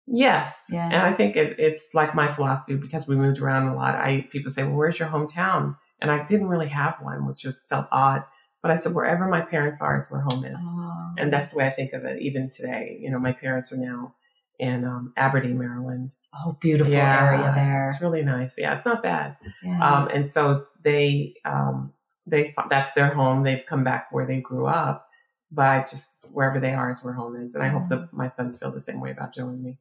[0.05, 0.67] Yes.
[0.71, 0.85] Yeah.
[0.91, 3.95] And I think it, it's like my philosophy because we moved around a lot.
[3.95, 7.69] I people say, "Well, where's your hometown?" And I didn't really have one, which just
[7.69, 8.23] felt odd.
[8.63, 11.13] But I said, wherever my parents are is where home is, Oh.
[11.19, 12.19] and that's the way I think of it.
[12.21, 14.15] Even today, you know, my parents are now
[14.57, 16.15] in um, Aberdeen, Maryland.
[16.33, 17.85] oh, beautiful area there.
[17.87, 18.57] It's really nice.
[18.57, 19.35] Yeah, it's not bad.
[19.63, 19.79] Yeah.
[19.85, 21.91] Um, and so they, um,
[22.25, 23.43] they, that's their home.
[23.43, 25.09] They've come back where they grew up,
[25.51, 27.55] but I just, wherever they are is where home is.
[27.55, 29.77] And I hope that my sons feel the same way about Joe and me.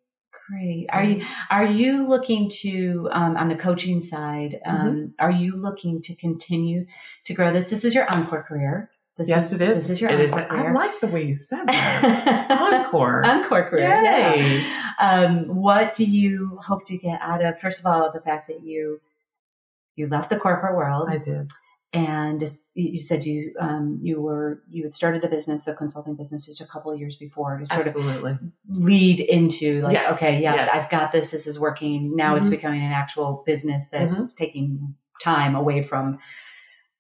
[0.49, 0.87] Great.
[0.91, 4.61] Are you are you looking to um, on the coaching side?
[4.65, 5.07] Um, Mm-hmm.
[5.25, 6.87] Are you looking to continue
[7.25, 7.71] to grow this?
[7.71, 8.91] This is your encore career.
[9.17, 9.89] This yes, it is.
[9.89, 10.33] This is your it is.
[10.33, 12.51] I like the way you said that.
[12.85, 13.25] Encore.
[13.25, 13.89] encore career.
[13.89, 14.35] Yeah.
[14.35, 14.65] Yay.
[15.01, 17.61] Um, what do you hope to get out of?
[17.61, 19.01] First of all, the fact that you
[19.97, 21.51] you left the corporate world I did.
[21.95, 22.43] And
[22.75, 26.61] you said you um, you were you had started the business, the consulting business, just
[26.61, 30.85] a couple of years before to sort of lead into like, Yes, okay, yes, yes.
[30.85, 31.31] I've got this.
[31.33, 32.17] This is working.
[32.17, 32.53] Now it's Mhm.
[32.53, 34.37] becoming an actual business that's Mhm.
[34.37, 36.19] taking time away from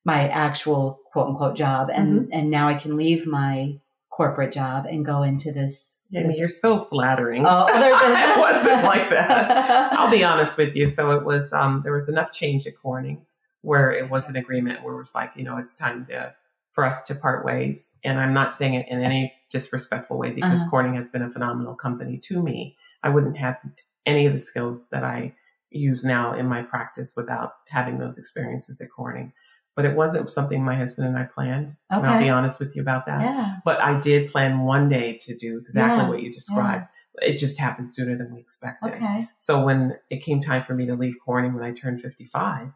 [0.05, 2.33] my actual quote unquote job, and Mm-hmm.
[2.33, 3.78] and now I can leave my
[4.11, 6.02] corporate job and go into this.
[6.11, 7.44] Yeah, this you're so flattering.
[7.46, 9.92] oh, it wasn't like that.
[9.98, 10.87] I'll be honest with you.
[10.87, 13.24] So it was, um, there was enough change at Corning
[13.62, 16.35] where it was an agreement where it was like, you know, it's time to,
[16.72, 17.98] for us to part ways.
[18.05, 20.70] And I'm not saying it in any disrespectful way because Uh-huh.
[20.70, 22.77] Corning has been a phenomenal company to me.
[23.03, 23.59] I wouldn't have
[24.07, 25.35] any of the skills that I
[25.70, 29.33] use now in my practice without having those experiences at Corning.
[29.75, 31.77] But it wasn't something my husband and I planned.
[31.88, 33.22] And I'll be honest with you about that.
[33.22, 33.57] Yeah.
[33.64, 36.88] But I did plan one day to do exactly Yeah, what you described.
[37.22, 38.92] It just happened sooner than we expected.
[38.94, 39.29] Okay.
[39.38, 42.72] So when it came time for me to leave Corning when I turned 55,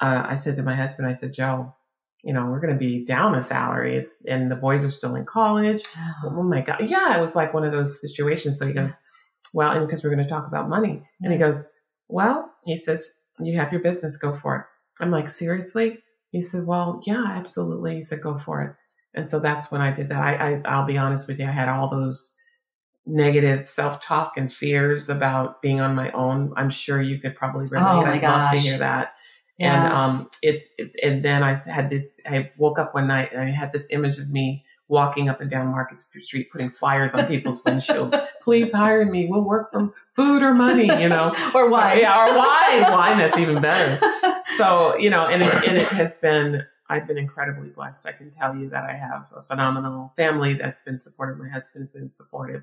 [0.00, 1.74] uh, I said to my husband, I said, Joe,
[2.24, 3.96] you know, we're going to be down a salary.
[3.96, 5.82] It's, and the boys are still in college.
[6.24, 6.80] Oh my God.
[6.88, 8.58] Yeah, it was like one of those situations.
[8.58, 8.98] So he goes,
[9.54, 11.04] well, and because we're going to talk about money.
[11.20, 11.70] And he goes,
[12.08, 14.64] well, he says, you have your business, go for it.
[15.02, 15.98] I'm like, seriously?
[16.30, 17.96] He said, well, yeah, absolutely.
[17.96, 18.74] He said, go for it.
[19.14, 20.22] And so that's when I did that.
[20.22, 21.46] I, I I'll be honest with you.
[21.46, 22.34] I had all those
[23.06, 26.52] negative self-talk and fears about being on my own.
[26.56, 27.86] I'm sure you could probably relate.
[27.86, 29.14] Oh my I'd love to hear that.
[29.58, 29.84] Yeah.
[29.86, 32.20] And um, it's it, and then I had this.
[32.26, 35.50] I woke up one night and I had this image of me walking up and
[35.50, 38.14] down Market Street, putting flyers on people's windshields.
[38.42, 39.26] Please hire me.
[39.26, 40.86] We'll work from food or money.
[41.02, 41.98] You know, Or So- wine.
[41.98, 42.92] yeah, or wine.
[42.98, 43.18] wine.
[43.18, 43.98] That's even better.
[44.56, 46.64] So you know, and it, and it has been.
[46.88, 48.06] I've been incredibly blessed.
[48.06, 51.36] I can tell you that I have a phenomenal family that's been supportive.
[51.36, 52.62] My husband's been supportive,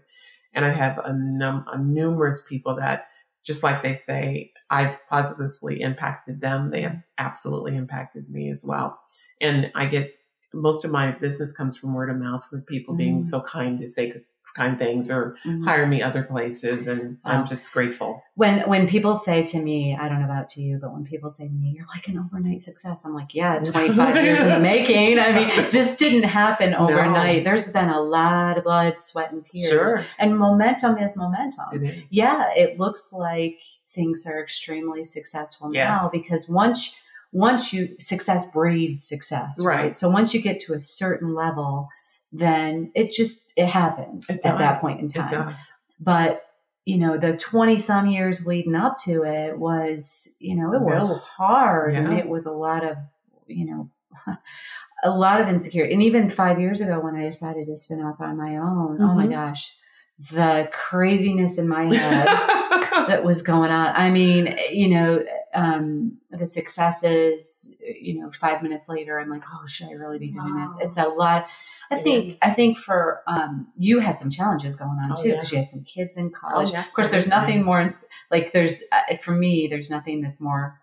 [0.54, 3.08] and I have a, num- a numerous people that,
[3.44, 6.70] just like they say, I've positively impacted them.
[6.70, 9.00] They have absolutely impacted me as well.
[9.42, 10.16] And I get
[10.54, 13.24] most of my business comes from word of mouth with people being Mm.
[13.24, 14.14] so kind to say
[14.54, 15.66] kind things or Mhm.
[15.66, 17.32] hire me other places, and Wow.
[17.32, 18.22] I'm just grateful.
[18.36, 21.30] when when people say to me, I don't know about to you, but when people
[21.30, 24.60] say to me, "You're like an overnight success," I'm like, "Yeah, 25 years in the
[24.60, 26.90] making." I mean, this didn't happen No.
[26.90, 27.44] overnight.
[27.44, 31.66] There's been a lot of blood, sweat, and tears, Sure, and momentum is momentum.
[31.74, 32.12] it is.
[32.12, 37.00] Yeah, it looks like things are extremely successful now because once
[37.32, 39.76] once you success breeds success, right?
[39.78, 39.96] Right.
[39.96, 41.90] So once you get to a certain level,
[42.34, 45.30] then it just it happens It at that point in time.
[46.00, 46.42] But
[46.86, 51.08] you know, the twenty some years leading up to it was, you know, it was
[51.38, 52.98] hard and it was a lot of,
[53.48, 53.90] you know,
[55.04, 55.94] a lot of insecurity.
[55.94, 59.14] And even five years ago when I decided to spin off on my own, oh
[59.16, 59.32] my Mhm.
[59.32, 59.78] gosh,
[60.32, 62.28] the craziness in my head
[63.08, 63.94] that was going on.
[63.96, 69.66] I mean, you know, um, the successes, you know, five minutes later, I'm like, oh,
[69.68, 70.78] should I really be doing this?
[70.82, 71.48] It's a lot.
[71.92, 72.38] I think, is.
[72.42, 75.36] I think for, um, you had some challenges going on Oh, too, yeah.
[75.36, 76.72] because you had some kids in college.
[76.72, 80.42] yeah, of course, there's nothing more, ins- like there's, uh, for me, there's nothing that's
[80.42, 80.80] more,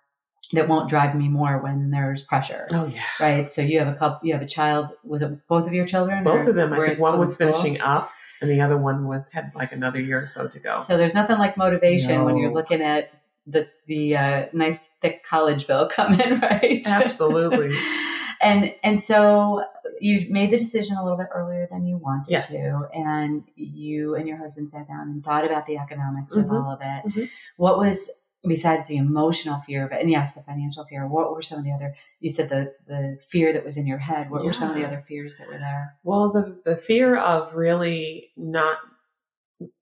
[0.52, 2.66] that won't drive me more when there's pressure.
[2.72, 3.02] oh yeah.
[3.20, 3.48] Right.
[3.48, 4.88] So you have a couple, you have a child.
[5.04, 6.24] Was it both of your children?
[6.24, 6.72] Both or of them.
[6.72, 10.20] I think one was finishing up, and the other one was had like another year
[10.22, 10.76] or so to go.
[10.80, 13.12] So there's nothing like motivation when you're looking at
[13.46, 16.82] the the uh, nice thick college bill coming, right?
[16.86, 17.76] Absolutely.
[18.40, 19.64] and and so
[20.00, 22.48] you made the decision a little bit earlier than you wanted Yes.
[22.50, 26.52] to, and you and your husband sat down and thought about the economics of Mhm.
[26.64, 27.12] all of it.
[27.12, 27.28] Mhm.
[27.56, 28.10] What was
[28.46, 31.06] besides the emotional fear of it, and yes, the financial fear?
[31.06, 31.94] What were some of the other?
[32.20, 34.30] You said the the fear that was in your head.
[34.30, 35.96] What were some of the other fears that were there?
[36.04, 38.78] Well, the the fear of really not,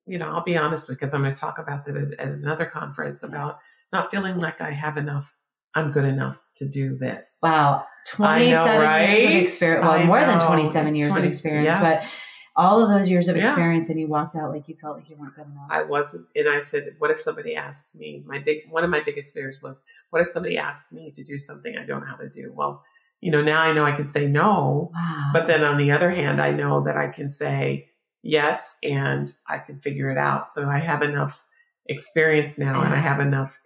[0.08, 2.66] you know, I'll be honest because I'm going to talk about that at, at another
[2.66, 3.58] conference about
[3.92, 5.36] not feeling like I have enough.
[5.74, 7.40] I'm good enough to do this.
[7.42, 9.84] Wow, 27 know, seven years of experience.
[9.84, 12.04] Well, I more than twenty seven It's years 20 of experience, yes.
[12.04, 12.14] but
[12.56, 13.44] all of those years of Yeah.
[13.44, 15.68] experience, and you walked out like you felt like you weren't good enough.
[15.70, 19.00] I wasn't, and I said, "What if somebody asked me?" My big one of my
[19.00, 22.16] biggest fears was, "What if somebody asked me to do something I don't know how
[22.16, 22.82] to do?" Well,
[23.20, 25.30] you know, now I know I can say no, wow.
[25.32, 27.87] but then on the other hand, I know that I can say
[28.22, 30.48] yes, and I can figure it out.
[30.48, 31.46] So I have enough
[31.86, 33.58] experience now, and I have enough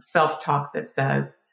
[0.00, 1.44] self talk that says,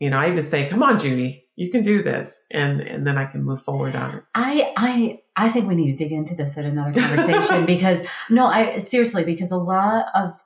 [0.00, 3.18] you know, I even say, "Come on, Judy, you can do this," and and then
[3.18, 4.24] I can move forward on it.
[4.34, 8.46] I I I think we need to dig into this at another conversation because no,
[8.46, 10.42] I seriously because a lot of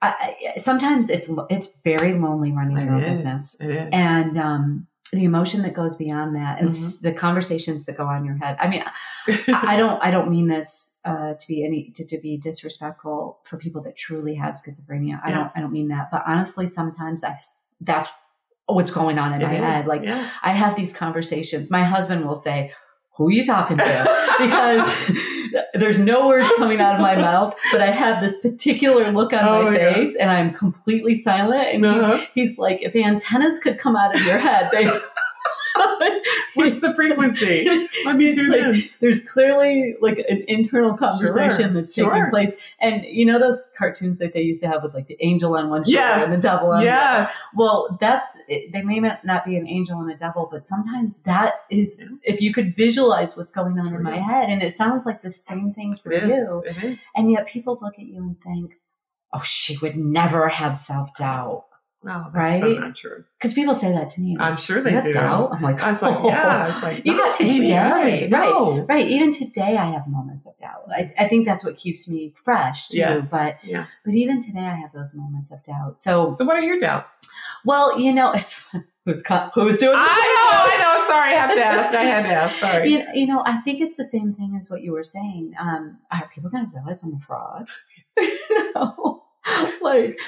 [0.00, 3.60] I, I, sometimes it's it's very lonely running your own business.
[3.60, 3.88] It is.
[3.92, 6.72] and um, the emotion that goes beyond that, and Mhm.
[6.72, 8.56] s- the conversations that go on in your head.
[8.60, 8.92] I mean, I
[9.74, 13.56] I don't I don't mean this uh, to be any to, to be disrespectful for
[13.58, 15.20] people that truly have schizophrenia.
[15.24, 15.36] I Yeah.
[15.38, 17.36] don't I don't mean that, but honestly, sometimes I
[17.80, 18.10] that's
[18.66, 19.86] what's going on in It my is, head.
[19.86, 20.28] Like yeah.
[20.42, 21.70] I have these conversations.
[21.70, 22.72] My husband will say,
[23.16, 23.84] "Who are you talking to?"
[24.38, 24.86] because
[25.74, 29.44] there's no words coming out of my mouth, but I have this particular look on
[29.44, 29.94] Oh, my yeah.
[29.94, 31.68] face, and I'm completely silent.
[31.74, 32.16] And Uh-huh.
[32.34, 34.84] he's, he's like, "If antennas could come out of your head, they."
[36.58, 37.64] What's the frequency?
[38.04, 38.82] Let me tune like- in.
[39.00, 42.30] there's clearly like an internal conversation Sure, that's taking sure.
[42.30, 42.54] place.
[42.80, 45.70] And you know those cartoons that they used to have with like the angel on
[45.70, 46.28] one shoulder Yes.
[46.28, 46.96] and the devil on the other?
[46.96, 47.48] Yes.
[47.56, 52.02] Well, that's they may not be an angel and a devil, but sometimes that is
[52.22, 55.22] if you could visualize what's going It's on in my head, and it sounds like
[55.22, 56.62] the same thing for It you.
[56.82, 57.02] is.
[57.16, 58.72] And yet people look at you and think,
[59.32, 61.64] "Oh, she would never have self doubt,"
[62.08, 62.80] No, that's so Right?
[62.80, 63.24] not true.
[63.38, 64.36] because people say that to me.
[64.40, 65.12] I'm sure they "You have do.
[65.12, 66.68] doubt?" I'm like, I was like, "Oh." yeah.
[66.68, 68.48] It's like Even today, Irving, right?
[68.50, 68.86] No.
[68.88, 69.06] Right.
[69.06, 70.84] Even today, I have moments of doubt.
[70.90, 72.98] I, I think that's what keeps me fresh too.
[72.98, 73.30] Yes.
[73.30, 74.02] But Yes.
[74.04, 75.98] but even today, I have those moments of doubt.
[75.98, 77.20] So, So what are your doubts?
[77.64, 78.66] well, you know, it's
[79.04, 79.96] who's co- who's doing.
[79.98, 80.74] I know.
[80.74, 81.04] I know.
[81.08, 81.94] Sorry, I have to ask.
[81.94, 82.54] I had to ask.
[82.56, 82.90] Sorry.
[82.90, 85.54] You, you know, I think it's the same thing as what you were saying.
[85.58, 87.68] Um, are people going to realize I'm a fraud?
[88.74, 89.17] no.
[89.82, 90.18] Like,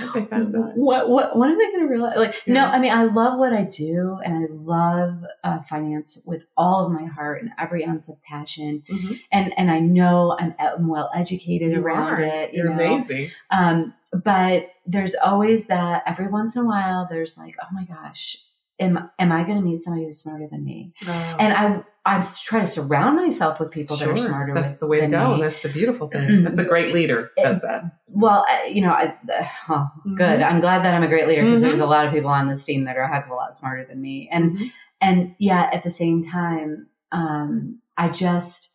[0.74, 2.16] what what when am I going to realize?
[2.16, 6.46] Like, no, I mean, I love what I do, and I love uh, finance with
[6.56, 9.20] all of my heart and every ounce of passion, Mhm.
[9.30, 12.22] and and I know I'm, I'm well educated You around are.
[12.22, 12.52] it.
[12.54, 12.84] You You're know?
[12.94, 13.30] amazing.
[13.50, 18.38] Um, but there's always that every once in a while, there's like, oh my gosh,
[18.80, 20.92] am am I going to meet somebody who's smarter than me?
[21.06, 24.54] And I, I'm trying to surround myself with people that are smarter.
[24.54, 25.34] That's the way to go.
[25.36, 25.42] me.
[25.42, 26.26] That's the beautiful thing.
[26.28, 26.44] Mm.
[26.44, 27.30] That's a great leader.
[27.36, 27.82] Does that?
[28.08, 30.14] Well, you know, I, uh, Mm-hmm.
[30.14, 30.40] good.
[30.42, 31.66] I'm glad that I'm a great leader because Mhm.
[31.68, 33.54] there's a lot of people on this team that are a heck of a lot
[33.54, 34.28] smarter than me.
[34.32, 34.72] And Mhm.
[35.02, 38.74] and yeah, at the same time, um, I just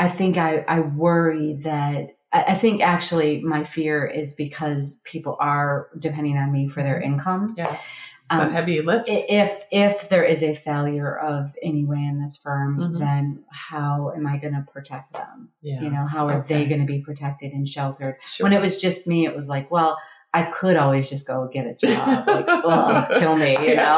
[0.00, 5.36] I think I I worry that I, I think actually my fear is because people
[5.38, 7.54] are depending on me for their income.
[7.56, 8.08] yes.
[8.30, 9.06] It's a Um, heavy lift.
[9.08, 12.98] If if there is a failure of any way in this firm, Mhm.
[12.98, 15.50] then how am I going to protect them?
[15.60, 15.82] yes.
[15.82, 18.16] You know, how are they going to be protected and sheltered?
[18.24, 18.44] Sure.
[18.44, 19.98] When it was just me, it was like, well,
[20.32, 21.86] I could always just go get a job,
[22.26, 23.94] like, ugh, kill me, you know.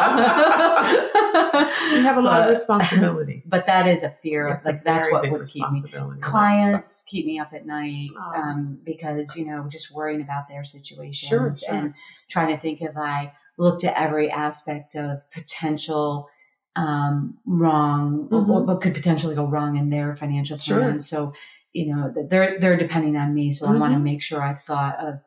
[1.92, 3.42] you have a lot of responsibility.
[3.48, 5.82] But that is a fear It's like that's what would keep me.
[6.20, 11.28] Clients keep me up at night um, because you know just worrying about their situations
[11.28, 11.74] Sure, sure.
[11.74, 11.94] and
[12.28, 16.28] trying to think if I looked at every aspect of potential
[16.76, 18.48] um, wrong, Mhm.
[18.50, 20.78] or, but could potentially go wrong in their financial Sure.
[20.78, 21.00] plan.
[21.00, 21.32] So,
[21.72, 23.50] you know, they're they're depending on me.
[23.50, 25.20] So I want to make sure I've thought of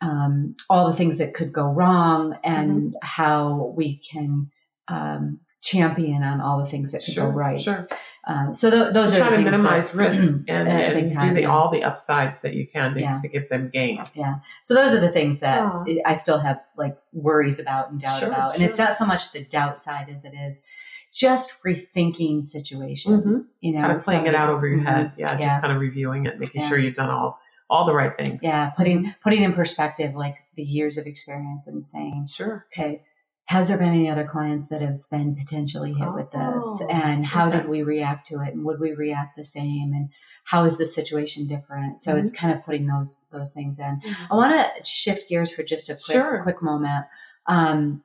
[0.00, 2.96] um, all the things that could go wrong and Mm-hmm.
[3.02, 4.50] how we can
[4.88, 7.60] um, champion on all the things that could Sure, go right.
[7.60, 7.88] Sure.
[8.26, 11.08] Uh, so th- those are try the to things minimize that, risk and, and big
[11.18, 11.48] do the yeah.
[11.48, 13.18] all the upsides that you can to, Yeah.
[13.20, 14.14] to give them gains.
[14.14, 14.36] Yeah.
[14.62, 15.84] So those are the things that Aw.
[16.04, 18.54] I still have like worries about and doubt Sure, about.
[18.54, 20.66] And it's not so much the doubt side as it is
[21.14, 24.86] just rethinking situations, you know, kind of playing it out over your Mhm.
[24.86, 25.12] head.
[25.16, 25.46] Yeah, Yeah.
[25.48, 27.38] just kind of reviewing it, making sure you've done all
[27.70, 28.40] all the right things.
[28.42, 28.70] Yeah.
[28.76, 32.66] Putting, putting in perspective, like the years of experience and saying, Sure.
[32.70, 33.00] okay,
[33.46, 36.80] has there been any other clients that have been potentially hit with this?
[36.82, 37.58] Oh, And how okay.
[37.58, 38.54] did we react to it?
[38.54, 39.92] And would we react the same?
[39.92, 40.08] And
[40.44, 41.98] how is the situation different?
[41.98, 42.46] So it's Mm-hmm.
[42.46, 44.00] kind of putting those those things in.
[44.30, 46.42] I want to shift gears for just a quick Sure.
[46.42, 47.06] quick moment.
[47.46, 48.02] Um,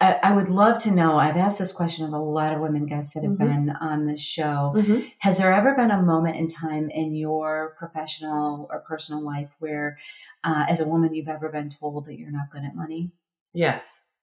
[0.00, 1.16] I, I would love to know.
[1.16, 3.38] I've asked this question of a lot of women guests that have Mhm.
[3.38, 4.72] been on the show.
[4.76, 5.10] Mhm.
[5.20, 9.98] Has there ever been a moment in time in your professional or personal life where,
[10.44, 13.12] uh, as a woman, you've ever been told that you're not good at money?
[13.54, 14.16] Yes.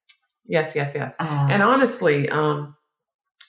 [0.49, 1.15] Yes, yes, yes.
[1.19, 2.75] Uh, And honestly, um,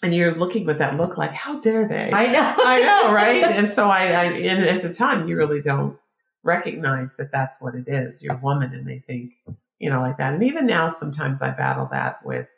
[0.03, 2.11] and you're looking with that look like, how dare they?
[2.13, 2.55] I know.
[2.59, 3.43] I know, right?
[3.59, 5.99] And so I, I and at the time, you really don't
[6.45, 8.23] recognize that that's what it is.
[8.23, 9.33] You're a woman, and they think,
[9.79, 10.35] you know, like that.
[10.35, 12.49] And even now, sometimes I battle that with,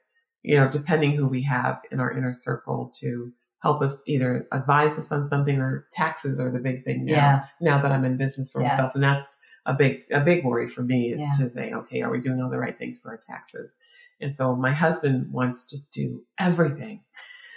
[0.42, 4.98] you know, depending who we have in our inner circle to help us either advise
[4.98, 7.12] us on something or taxes are the big thing now.
[7.12, 7.44] Yeah.
[7.60, 8.68] Now that I'm in business for Yeah.
[8.68, 11.44] myself, and that's a big a big worry for me is Yeah.
[11.44, 13.76] to say, okay, are we doing all the right things for our taxes?
[14.22, 17.02] And so my husband wants to do everything.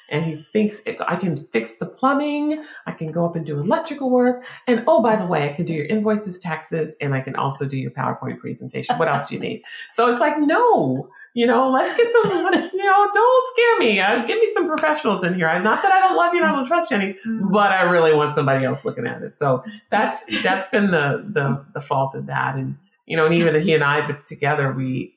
[0.08, 4.12] And he thinks I can fix the plumbing, I can go up and do electrical
[4.12, 7.36] work, and oh, by the way, I can do your invoices, taxes, and I can
[7.36, 8.98] also do your PowerPoint presentation.
[9.00, 9.64] What else do you need?
[9.92, 14.00] So it's like, no, you know, let's get some, let's, you know, don't scare me.
[14.00, 15.48] Uh, give me some professionals in here.
[15.48, 17.16] I'm not that I don't love you and I don't trust you any,
[17.52, 19.34] but I really want somebody else looking at it.
[19.34, 22.56] So that's that's been the the the fault of that.
[22.56, 25.16] And you know, and even he and I but together, we,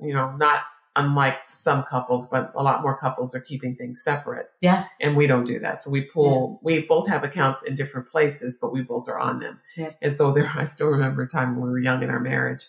[0.00, 0.64] you know, not
[0.96, 4.46] unlike some couples, but a lot more couples are keeping things separate.
[4.60, 4.86] Yeah.
[5.00, 5.80] And we don't do that.
[5.80, 6.60] So we pull.
[6.62, 9.60] We both have accounts in different places, but we both are on them.
[9.76, 9.90] Yeah.
[10.00, 12.66] And so there, I still remember a time when we were young in our marriage,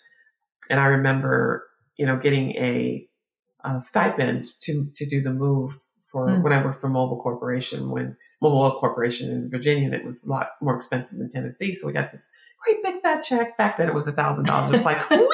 [0.68, 3.08] and I remember, you know, getting a,
[3.64, 6.42] a stipend to to do the move for Mm.
[6.42, 10.24] when I worked for Mobil Corporation when Mobil Oil Corporation in Virginia, and it was
[10.24, 11.72] a lot more expensive than Tennessee.
[11.74, 12.30] So we got this
[12.66, 13.56] great big fat check.
[13.56, 14.74] Back then it was a thousand dollars.
[14.74, 15.26] It's like, wee!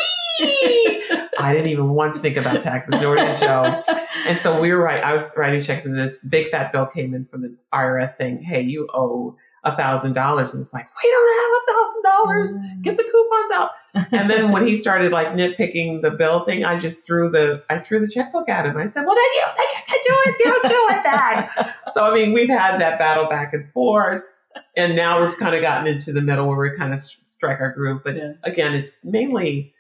[1.38, 3.82] I didn't even once think about taxes, nor did Joe.
[4.26, 5.02] And so we were right.
[5.02, 8.42] I was writing checks, and this big fat bill came in from the IRS saying,
[8.42, 12.58] "Hey, you owe a thousand dollars." And it's like, we don't have a thousand dollars.
[12.58, 12.82] Mm.
[12.82, 13.70] Get the coupons out.
[14.12, 17.78] And then when he started like nitpicking the bill thing, I just threw the I
[17.78, 18.76] threw the checkbook at him.
[18.76, 20.36] I said, "Well, then you think I can do it?
[20.40, 24.22] You do it then." so I mean, we've had that battle back and forth,
[24.76, 27.72] and now we've kind of gotten into the middle where we kind of strike our
[27.72, 28.02] groove.
[28.04, 28.32] But Yeah.
[28.42, 29.74] again, it's mainly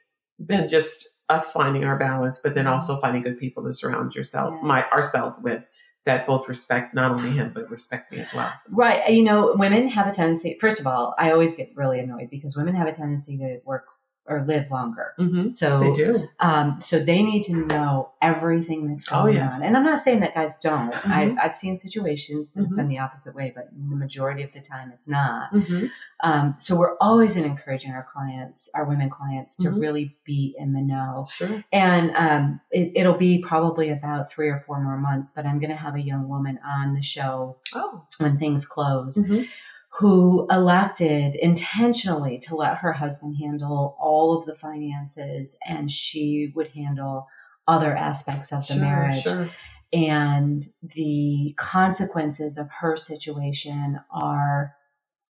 [0.44, 4.54] been just us finding our balance, but then also finding good people to surround yourself,
[4.60, 4.66] Yeah.
[4.66, 5.64] my ourselves with
[6.04, 8.52] that both respect not only him but respect me as well.
[8.70, 9.02] Right.
[9.08, 12.28] Uh, you know, women have a tendency, first of all, I always get really annoyed
[12.28, 13.86] because women have a tendency to work
[14.26, 15.14] or live longer.
[15.18, 15.48] Mm-hmm.
[15.48, 16.28] So They do.
[16.38, 19.56] Um, so they need to know everything that's Oh, going yes.
[19.60, 19.66] on.
[19.66, 20.92] And I'm not saying that guys don't.
[20.92, 21.10] Mhm.
[21.10, 22.76] I've, I've seen situations that have Mhm.
[22.76, 25.52] been the opposite way, but the majority of the time it's not.
[25.52, 25.86] Mm-hmm.
[26.22, 29.80] Um, so we're always encouraging our clients, our women clients, to Mhm.
[29.80, 31.26] really be in the know.
[31.28, 31.64] Sure.
[31.72, 35.70] And um, it, it'll be probably about three or four more months, but I'm going
[35.70, 38.06] to have a young woman on the show Oh.
[38.18, 39.48] when things close Mhm.
[39.98, 46.68] Who elected intentionally to let her husband handle all of the finances and she would
[46.68, 47.26] handle
[47.68, 49.22] other aspects of the Sure, marriage.
[49.22, 49.48] Sure.
[49.92, 54.74] And the consequences of her situation are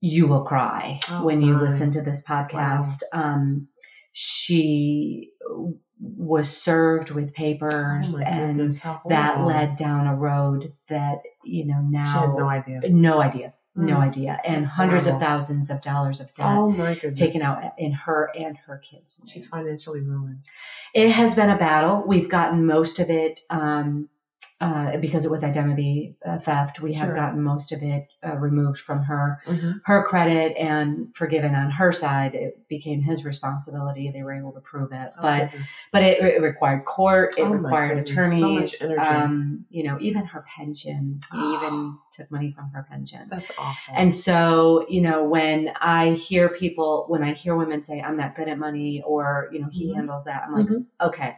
[0.02, 1.60] you will cry Oh, when you my.
[1.62, 3.02] listen to this podcast.
[3.14, 3.68] Um,
[4.12, 5.30] she
[5.98, 11.80] was served with papers Oh and goodness, that led down a road that, you know,
[11.82, 12.80] now She had no idea.
[12.90, 13.54] no idea.
[13.86, 14.00] No Mm.
[14.08, 14.40] idea.
[14.44, 16.72] And That's hundreds of thousands of dollars of debt Oh
[17.14, 19.22] taken out in her and her kids.
[19.26, 19.66] She's names.
[19.66, 20.44] financially ruined.
[20.94, 22.02] It has been a battle.
[22.06, 24.08] We've gotten most of it um,
[24.60, 26.80] uh, because it was identity uh, theft.
[26.80, 27.14] We have Sure.
[27.16, 29.40] gotten most of it uh, removed from her.
[29.46, 29.70] Mm-hmm.
[29.86, 32.34] Her credit and forgiven on her side.
[32.34, 34.10] It became his responsibility.
[34.10, 35.50] They were able to prove it, but
[35.92, 37.38] but it, it required court.
[37.38, 38.38] It Oh required goodness,
[38.78, 38.98] so attorneys.
[39.08, 41.20] um, you know, even her pension.
[41.32, 43.22] He even took money from her pension.
[43.28, 43.94] that's awful.
[43.96, 48.34] And so, you know, when I hear people, when I hear women say, I'm not
[48.34, 49.94] good at money or, you know, he Mhm.
[49.96, 50.84] handles that, I'm like, Mhm.
[51.00, 51.36] okay,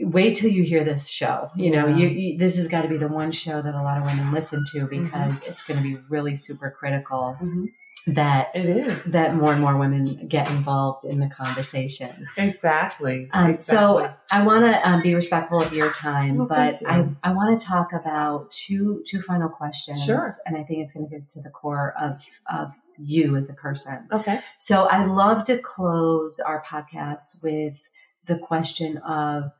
[0.00, 1.50] wait till you hear this show.
[1.56, 1.96] You know, Yeah.
[1.96, 4.32] you, you this has got to be the one show that a lot of women
[4.32, 5.04] listen to Mm-hmm.
[5.04, 7.66] because it's going to be really super critical Mhm.
[8.14, 12.26] that It is that more and more women get involved in the conversation.
[12.36, 13.28] exactly.
[13.32, 13.76] Um, exactly.
[13.76, 17.30] So I want to um, be respectful of your time, Oh, but thank I.
[17.30, 20.02] I want to talk about two two final questions.
[20.04, 20.24] Sure.
[20.46, 23.54] And I think it's going to get to the core of of you as a
[23.54, 24.06] person.
[24.12, 24.40] okay.
[24.58, 27.90] So I love to close our podcast with
[28.26, 29.52] the question of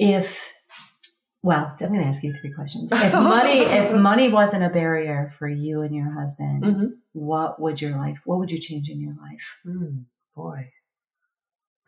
[0.00, 0.52] if
[1.42, 2.92] well, I'm going to ask you three questions.
[2.92, 7.80] If money if money wasn't a barrier for you and your husband, hmm what would
[7.82, 9.58] your life what would you change in your life?
[9.66, 10.04] Mm,
[10.36, 10.70] boy.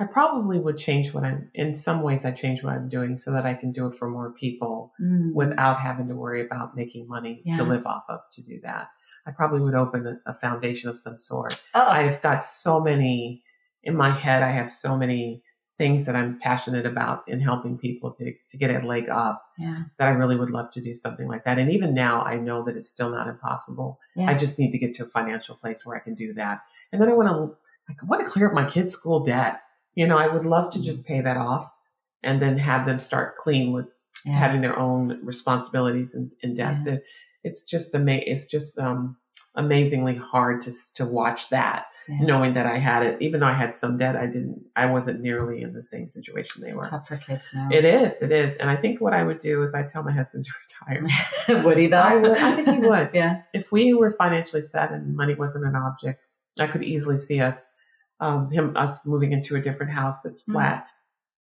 [0.01, 3.31] I probably would change what I'm, in some ways, I change what I'm doing so
[3.33, 5.33] that I can do it for more people Mm.
[5.33, 7.57] without having to worry about making money Yeah.
[7.59, 8.89] to live off of to do that.
[9.27, 11.63] I probably would open a, a foundation of some sort.
[11.75, 13.45] oh, I've got so many
[13.85, 14.43] in my head.
[14.43, 15.45] I have so many
[15.79, 19.85] things that I'm passionate about in helping people to, to get a leg up yeah.
[19.99, 21.59] that I really would love to do something like that.
[21.59, 23.99] And even now I know that it's still not impossible.
[24.15, 24.31] Yeah.
[24.31, 26.61] I just need to get to a financial place where I can do that.
[26.93, 27.57] And then I want to,
[27.89, 29.63] I want to clear up my kids' school debt.
[29.95, 31.75] You know, I would love to just pay that off
[32.23, 33.87] and then have them start clean with
[34.25, 34.33] yeah.
[34.33, 36.79] having their own responsibilities and, and debt.
[36.85, 36.97] Yeah.
[37.45, 39.17] It's just ama- It's just um,
[39.55, 42.19] amazingly hard to to watch that, Yeah.
[42.23, 43.21] knowing that I had it.
[43.23, 44.65] Even though I had some debt, I didn't.
[44.75, 46.85] I wasn't nearly in the same situation they It's were.
[46.85, 47.69] tough for kids now.
[47.71, 48.23] It is.
[48.23, 48.57] It is.
[48.57, 50.53] And I think what I would do is I tell my husband to
[50.97, 51.63] retire.
[51.65, 51.99] would he though?
[52.01, 52.33] I would.
[52.39, 53.11] I think he would.
[53.15, 53.43] yeah.
[53.55, 56.21] If we were financially set and money wasn't an object,
[56.61, 57.75] I could easily see us,
[58.21, 60.53] um, him, us moving into a different house that's Mhm.
[60.53, 60.87] flat,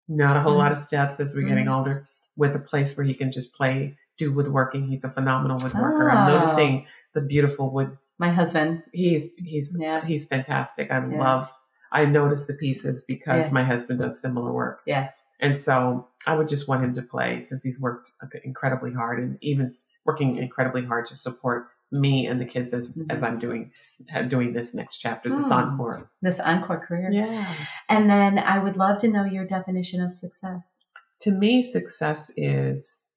[0.08, 0.58] not a whole Mhm.
[0.58, 1.76] lot of steps as we're getting Mhm.
[1.76, 4.86] older, with a place where he can just play, do woodworking.
[4.86, 6.12] He's a phenomenal woodworker.
[6.12, 6.16] Oh.
[6.16, 7.98] I'm noticing the beautiful wood.
[8.22, 8.84] My husband.
[8.92, 10.04] He's he's Yeah.
[10.04, 10.90] he's fantastic.
[10.92, 11.18] I Yeah.
[11.26, 11.52] love.
[11.90, 13.52] I notice the pieces because Yeah.
[13.52, 14.80] my husband does similar work.
[14.86, 15.10] Yeah.
[15.40, 18.12] And so I would just want him to play because he's worked
[18.44, 19.68] incredibly hard and even
[20.06, 23.06] working incredibly hard to support me and the kids as Mhm.
[23.14, 23.72] as I'm doing
[24.14, 25.56] uh, doing this next chapter, this Oh.
[25.56, 26.08] encore.
[26.22, 27.10] This encore career.
[27.10, 27.52] Yeah.
[27.88, 30.86] And then I would love to know your definition of success.
[31.24, 33.08] To me, success is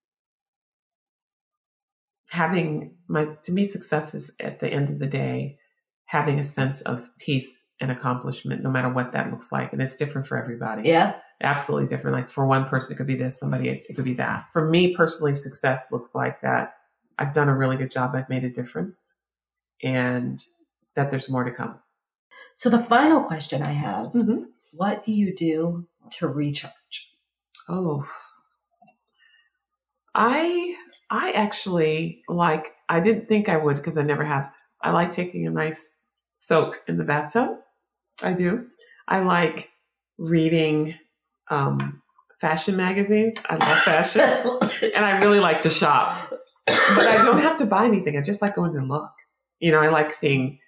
[2.36, 3.25] having my.
[3.43, 5.57] To me, success is at the end of the day
[6.07, 9.95] having a sense of peace and accomplishment, no matter what that looks like, and it's
[9.95, 10.83] different for everybody.
[10.88, 11.15] Yeah.
[11.41, 12.15] absolutely different.
[12.15, 14.45] Like for one person, it could be this, somebody, it could be that.
[14.53, 16.75] For me personally, success looks like that
[17.17, 19.19] I've done a really good job, I've made a difference,
[19.83, 20.39] and
[20.95, 21.79] that there's more to come.
[22.53, 24.43] So the final question I have, Mm-hmm.
[24.73, 26.95] what do you do to recharge?
[27.67, 28.07] Oh,
[30.13, 30.75] I
[31.10, 32.68] I actually like.
[32.89, 34.51] I didn't think I would because I never have.
[34.82, 35.97] I like taking a nice
[36.38, 37.58] soak in the bathtub.
[38.24, 38.68] I do.
[39.08, 39.72] I like
[40.18, 40.95] reading
[41.49, 42.01] um,
[42.39, 43.36] fashion magazines.
[43.49, 44.22] I love fashion.
[44.22, 46.30] and I really like to shop.
[46.68, 48.18] But I don't have to buy anything.
[48.18, 49.12] I just like going to look.
[49.60, 50.60] You know, I like seeing.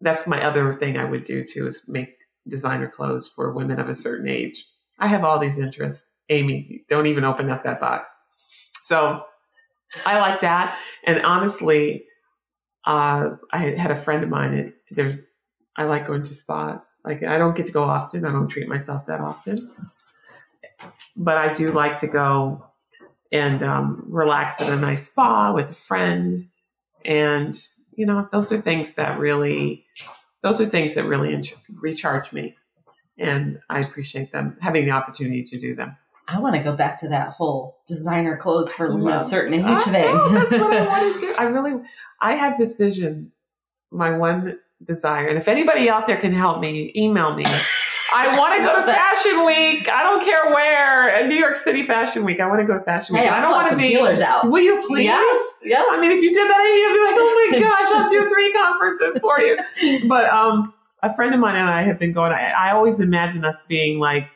[0.00, 3.88] That's my other thing I would do too is make designer clothes for women of
[3.88, 4.64] a certain age.
[4.98, 6.12] I have all these interests.
[6.28, 8.10] Amy, don't even open up that box.
[8.82, 9.22] So
[10.04, 10.78] I like that.
[11.04, 12.06] And honestly,
[12.84, 14.54] uh, I had a friend of mine.
[14.54, 15.30] It, there's,
[15.76, 17.00] I like going to spas.
[17.04, 18.24] Like I don't get to go often.
[18.24, 19.58] I don't treat myself that often,
[21.16, 22.64] but I do like to go
[23.30, 26.48] and um, relax at a nice spa with a friend.
[27.04, 27.58] And
[27.94, 29.84] you know, those are things that really,
[30.42, 32.56] those are things that really in- recharge me,
[33.18, 35.96] and I appreciate them having the opportunity to do them.
[36.30, 39.78] I want to go back to that whole designer clothes for a certain age I
[39.80, 40.14] thing.
[40.14, 41.34] know, that's what I want to do.
[41.38, 41.80] I really,
[42.20, 43.32] I have this vision.
[43.90, 47.46] My one desire, and if anybody out there can help me, email me.
[48.12, 49.88] I want to go to Fashion Week.
[49.88, 51.26] I don't care where.
[51.26, 52.38] New York City Fashion Week.
[52.38, 53.24] I want to go to Fashion Week.
[53.24, 53.94] Hey, I don't want to be.
[53.94, 54.50] feelers out.
[54.50, 55.04] Will you please?
[55.04, 55.86] Yes, yes.
[55.90, 58.52] I mean, if you did that, I'd be like, oh my gosh, I'll do three
[58.52, 60.06] conferences for you.
[60.06, 62.32] But um, a friend of mine and I have been going.
[62.32, 64.28] I, I always imagine us being like,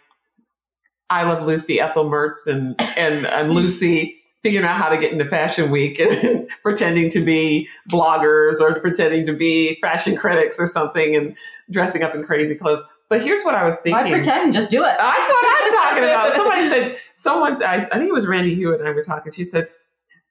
[1.13, 5.25] I love Lucy, Ethel Mertz, and and and Lucy figuring out how to get into
[5.25, 11.15] Fashion Week and pretending to be bloggers or pretending to be fashion critics or something
[11.15, 11.37] and
[11.71, 12.85] dressing up in crazy clothes.
[13.09, 14.05] But here's what I was thinking.
[14.05, 14.53] Why pretend?
[14.53, 14.95] Just do it.
[14.99, 16.33] That's what I'm talking about.
[16.35, 19.31] Somebody said, someone's, I, I think it was Randy Hewitt and I were talking.
[19.31, 19.77] She says,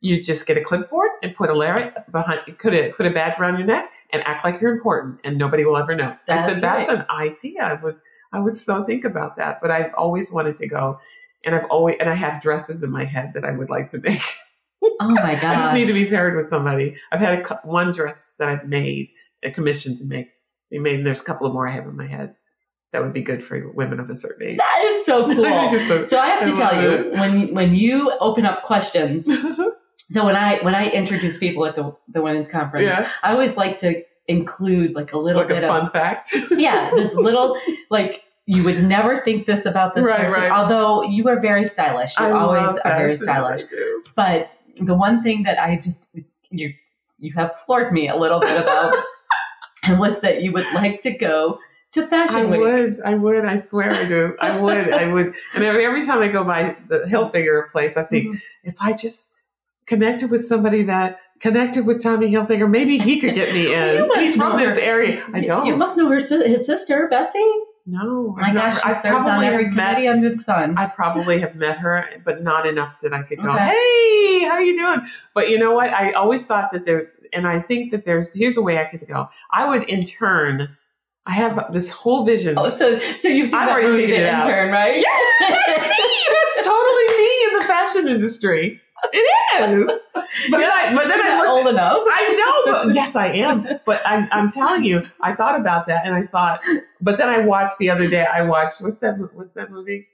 [0.02, 3.40] you just get a clipboard and put a lariat behind, put a, put a badge
[3.40, 6.10] around your neck and act like you're important and nobody will ever know.
[6.10, 7.00] I That's said, that's right.
[7.00, 7.62] an idea.
[7.62, 7.98] I would,
[8.34, 11.00] I would so think about that, but I've always wanted to go
[11.44, 13.98] and I've always, and I have dresses in my head that I would like to
[14.00, 14.22] make.
[14.84, 15.44] Oh my god!
[15.44, 16.96] I just need to be paired with somebody.
[17.12, 19.10] I've had a, one dress that I've made,
[19.44, 20.30] a commission to make.
[20.72, 22.36] Made, and there's a couple of more I have in my head.
[22.94, 24.58] that would be good for women of a certain age.
[24.58, 25.80] That is so cool.
[25.88, 27.12] so- so I have to I tell you, it.
[27.14, 29.26] when when you open up questions,
[29.98, 33.58] so when I when I introduce people at the the women's conference, yeah, I always
[33.58, 36.34] like to include like a little like bit a of fun fact.
[36.52, 37.58] yeah, this little
[37.90, 40.42] like you would never think this about this Right, person.
[40.42, 40.52] right.
[40.52, 43.62] Although you are very stylish, you I always are very stylish.
[43.72, 44.02] I.
[44.16, 46.20] But the one thing that I just
[46.50, 46.74] you
[47.20, 48.96] you have floored me a little bit about
[50.00, 51.60] was that you would like to go
[51.92, 52.60] to I Fashion Week.
[52.60, 54.36] would, I would, I swear I do.
[54.40, 55.34] I would, I would.
[55.54, 58.42] And every, every time I go by the Hilfiger place, I think Mhm.
[58.64, 59.34] if I just
[59.88, 64.10] connected with somebody that connected with Tommy Hilfiger, maybe he could get me in.
[64.16, 64.82] He's from this her.
[64.82, 65.24] area.
[65.34, 65.66] I don't.
[65.66, 67.40] You must know her his sister Betsy.
[67.86, 70.30] no, My I've gosh, never- she I serves on probably every have met- committee under
[70.30, 70.76] the sun.
[70.78, 73.58] I probably have met her, but not enough that I could go, Okay.
[73.60, 75.08] hey, how are you doing?
[75.34, 75.90] But you know what?
[75.92, 79.06] I always thought that there, and I think that there's, here's a way I could
[79.08, 79.30] go.
[79.52, 80.78] I would intern.
[81.26, 82.56] I have this whole vision.
[82.58, 84.44] oh, so so you've seen I've that already movie, figured The it out.
[84.46, 84.96] Intern, right?
[84.96, 86.10] Yeah, that's me.
[86.30, 88.82] That's totally me in the fashion industry.
[89.14, 90.00] It is.
[90.50, 91.98] But then I, but then You're I not old enough.
[92.06, 93.68] I know, but yes, I am.
[93.86, 96.62] But I'm, I'm telling you, I thought about that, and I thought,
[97.02, 98.26] but then I watched the other day.
[98.26, 99.18] I watched what's that?
[99.34, 100.08] What's that movie?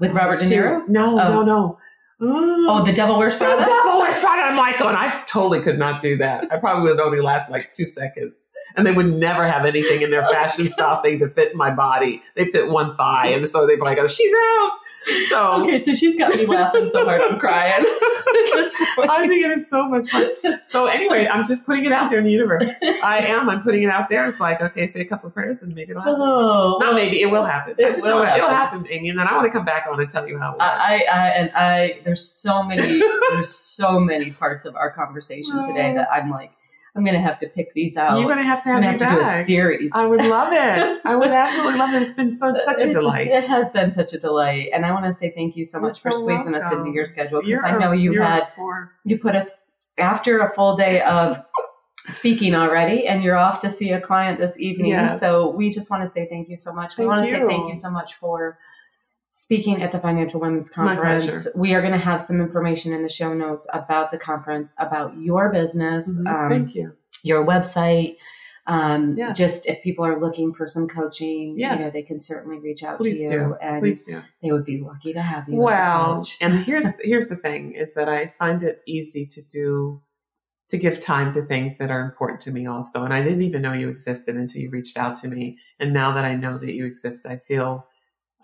[0.00, 0.88] With Robert De Niro?
[0.88, 1.28] No, Oh.
[1.28, 1.78] no, no.
[2.18, 3.56] Oh, The Devil Wears Prada?
[3.60, 4.42] The devil wears Prada.
[4.50, 6.50] I'm like, oh, and I totally could not do that.
[6.50, 8.48] I probably would only last like two seconds.
[8.74, 11.70] And they would never have anything in their fashion oh, style thing to fit my
[11.70, 12.22] body.
[12.34, 13.28] They fit one thigh.
[13.28, 14.78] And so they'd be like, oh, she's out.
[15.28, 17.72] So Okay, so she's got me laughing so hard I'm crying.
[17.86, 20.30] I think it is so much fun.
[20.64, 22.70] So anyway, I'm just putting it out there in the universe.
[22.82, 23.48] I am.
[23.48, 24.26] I'm putting it out there.
[24.26, 26.16] It's like, okay, say a couple of prayers and maybe it'll happen.
[26.18, 27.74] Oh, Not maybe, it will happen.
[27.78, 28.80] It will know It'll happen.
[28.80, 29.10] happen, Amy.
[29.10, 30.62] And then I want to come back on and tell you how it was.
[30.62, 33.00] I, I and I there's so many
[33.30, 35.94] there's so many parts of our conversation today oh.
[35.94, 36.52] that I'm like
[36.96, 38.18] I'm gonna have to pick these out.
[38.18, 39.92] You're going to have to have have to do a series.
[39.94, 41.00] I would love it.
[41.04, 42.02] I would absolutely love it.
[42.02, 43.28] It's been so, such a delight.
[43.28, 45.88] It has been such a delight, and I want to say thank you so You're
[45.88, 48.48] much for so squeezing us into your schedule because I know you had
[49.04, 51.42] you put us after a full day of
[52.08, 54.90] speaking already, and you're off to see a client this evening.
[54.90, 55.20] Yes.
[55.20, 56.96] So we just want to say thank you so much.
[56.96, 58.58] we want to say thank you so much for
[59.40, 61.46] speaking at the Financial Women's Conference.
[61.54, 65.16] We are going to have some information in the show notes about the conference, about
[65.18, 66.26] your business, Mhm.
[66.44, 66.92] um, Thank you.
[67.22, 68.16] your website.
[68.68, 69.36] Um, Yes.
[69.36, 72.98] Just if people are looking for some coaching, you know, they can certainly reach out
[72.98, 73.54] Please to you, do.
[73.62, 74.22] and Please do.
[74.42, 75.54] they would be lucky to have you.
[75.54, 76.36] as a Well, coach.
[76.40, 80.00] and here's here's the thing: is that I find it easy to do
[80.70, 83.04] to give time to things that are important to me also.
[83.04, 85.58] And I didn't even know you existed until you reached out to me.
[85.78, 87.86] And now that I know that you exist, I feel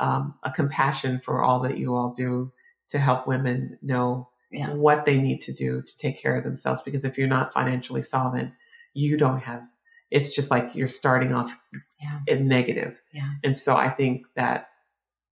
[0.03, 2.53] um, a compassion for all that you all do
[2.89, 4.75] to help women know Yeah.
[4.75, 6.83] what they need to do to take care of themselves.
[6.83, 8.53] Because if you're not financially solvent,
[8.95, 9.63] you don't have.
[10.11, 11.59] It's just like you're starting off
[12.01, 12.19] Yeah.
[12.27, 13.01] in negative.
[13.13, 13.31] Yeah.
[13.45, 14.69] And so I think that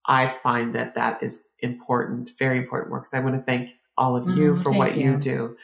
[0.07, 3.05] I find that that is important, very important work.
[3.07, 5.12] So I want to thank all of you Mm, for what you.
[5.12, 5.16] you.
[5.18, 5.57] do.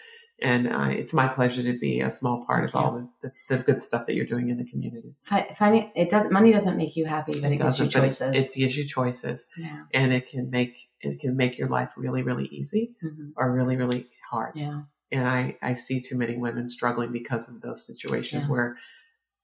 [0.42, 3.56] And uh, it's my pleasure to be a small part Thank of all the, the,
[3.56, 5.14] the good stuff that you're doing in the community.
[5.22, 8.04] Fi- Finding it doesn't money doesn't make you happy, but it, gives you doesn't, but
[8.04, 8.44] it's- choices.
[8.44, 9.84] It gives you choices, yeah.
[9.94, 13.32] and it can make it can make your life really, really easy Mhm.
[13.36, 14.52] or really, really hard.
[14.56, 14.82] Yeah.
[15.10, 18.50] And I I see too many women struggling because of those situations Yeah.
[18.50, 18.76] where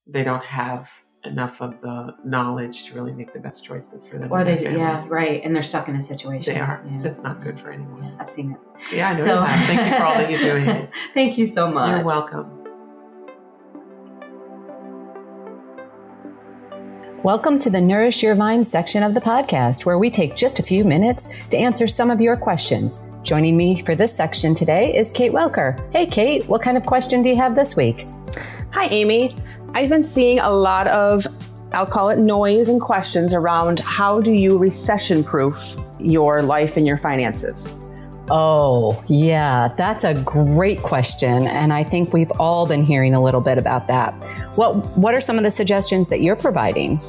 [0.06, 0.90] they don't have
[1.24, 4.32] enough of the knowledge to really make the best choices for them.
[4.32, 5.42] Or and they their do, yeah, right.
[5.44, 6.54] And they're stuck in a situation.
[6.54, 6.82] They are.
[6.84, 7.00] Yeah.
[7.02, 8.02] That's not good for anyone.
[8.02, 8.58] Yeah, I've seen it.
[8.92, 9.24] Yeah, I know.
[9.24, 9.66] you have.
[9.66, 10.88] Thank you for all that you're doing.
[11.14, 11.90] Thank you so much.
[11.90, 12.58] You're welcome.
[17.22, 20.62] Welcome to the Nourish Your Vine section of the podcast, where we take just a
[20.62, 22.98] few minutes to answer some of your questions.
[23.22, 25.78] Joining me for this section today is Kate Welker.
[25.92, 28.08] Hey, Kate, what kind of question do you have this week?
[28.72, 29.36] Hi, Amy.
[29.74, 31.26] I've been seeing a lot of,
[31.72, 36.86] I'll call it noise and questions around how do you recession proof your life and
[36.86, 37.78] your finances?
[38.30, 41.46] Oh, yeah, that's a great question.
[41.46, 44.14] And I think we've all been hearing a little bit about that.
[44.56, 47.00] What, what are some of the suggestions that you're providing?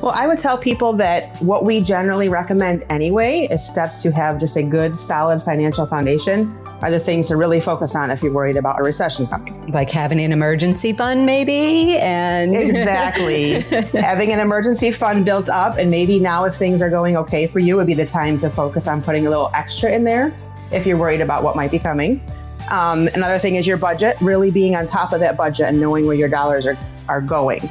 [0.00, 4.38] Well, I would tell people that what we generally recommend anyway is steps to have
[4.40, 8.32] just a good, solid financial foundation are the things to really focus on if you're
[8.32, 9.70] worried about a recession coming.
[9.72, 11.96] Like having an emergency fund, maybe?
[11.98, 13.60] And Exactly.
[14.00, 17.58] Having an emergency fund built up, and maybe now if things are going okay for
[17.58, 20.36] you, would be the time to focus on putting a little extra in there
[20.72, 22.20] if you're worried about what might be coming.
[22.70, 26.06] Um, another thing is your budget, really being on top of that budget and knowing
[26.06, 27.68] where your dollars are, are going.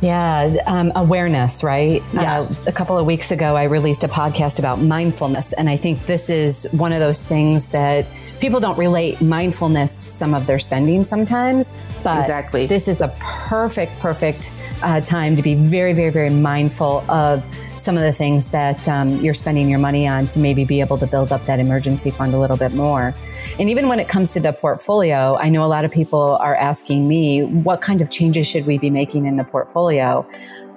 [0.00, 2.02] Yeah, um, awareness, right?
[2.12, 2.66] Yes.
[2.66, 6.04] Uh, a couple of weeks ago, I released a podcast about mindfulness, and I think
[6.04, 8.06] this is one of those things that
[8.38, 11.72] people don't relate mindfulness to some of their spending sometimes,
[12.02, 12.66] but Exactly.
[12.66, 14.50] this is a perfect, perfect
[14.82, 17.42] uh, time to be very, very, very mindful of
[17.78, 20.98] some of the things that um, you're spending your money on to maybe be able
[20.98, 23.14] to build up that emergency fund a little bit more.
[23.58, 26.56] And even when it comes to the portfolio, I know a lot of people are
[26.56, 30.26] asking me, what kind of changes should we be making in the portfolio?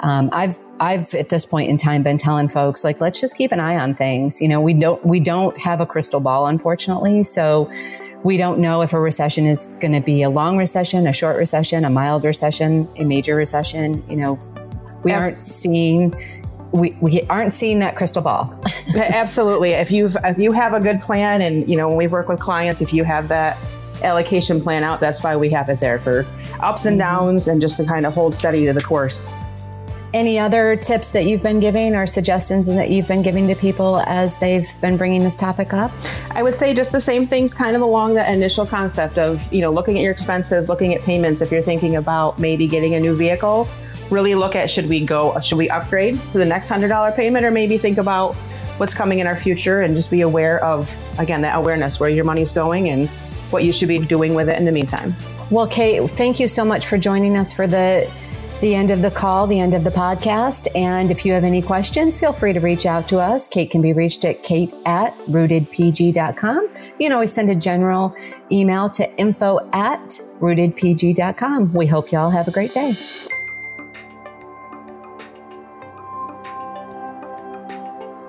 [0.01, 3.51] Um, I've I've at this point in time been telling folks like let's just keep
[3.51, 4.41] an eye on things.
[4.41, 7.72] You know, we don't we don't have a crystal ball unfortunately, so
[8.24, 11.38] we don't know if a recession is going to be a long recession, a short
[11.38, 14.03] recession, a mild recession, a major recession.
[14.09, 14.39] You know,
[15.03, 15.24] we yes.
[15.24, 16.37] aren't seeing
[16.72, 18.59] we, we aren't seeing that crystal ball.
[18.95, 19.72] Absolutely.
[19.72, 22.39] If you've if you have a good plan and you know when we work with
[22.39, 23.57] clients, if you have that
[24.03, 26.26] allocation plan out, that's why we have it there for
[26.61, 26.99] ups and mm-hmm.
[26.99, 29.30] downs and just to kind of hold steady to the course.
[30.13, 33.99] Any other tips that you've been giving or suggestions that you've been giving to people
[34.07, 35.91] as they've been bringing this topic up?
[36.32, 39.59] I would say just the same things kind of along the initial concept of, you
[39.59, 42.99] know, looking at your expenses, looking at payments if you're thinking about maybe getting a
[43.01, 43.68] new vehicle,
[44.10, 47.51] really look at should we go should we upgrade to the next $100 payment or
[47.51, 48.36] maybe think about
[48.78, 52.24] what's coming in our future and just be aware of again that awareness where your
[52.24, 53.10] money's going and
[53.49, 55.16] what you should be doing with it in the meantime.
[55.49, 58.10] Well, Kate, thank you so much for joining us for the
[58.62, 60.68] the end of the call, the end of the podcast.
[60.76, 63.47] And if you have any questions, feel free to reach out to us.
[63.47, 66.64] Kate can be reached at kate at rootedpg.com.
[66.99, 68.16] You can always send a general
[68.51, 71.74] email to info at rootedpg.com.
[71.74, 72.95] We hope y'all have a great day.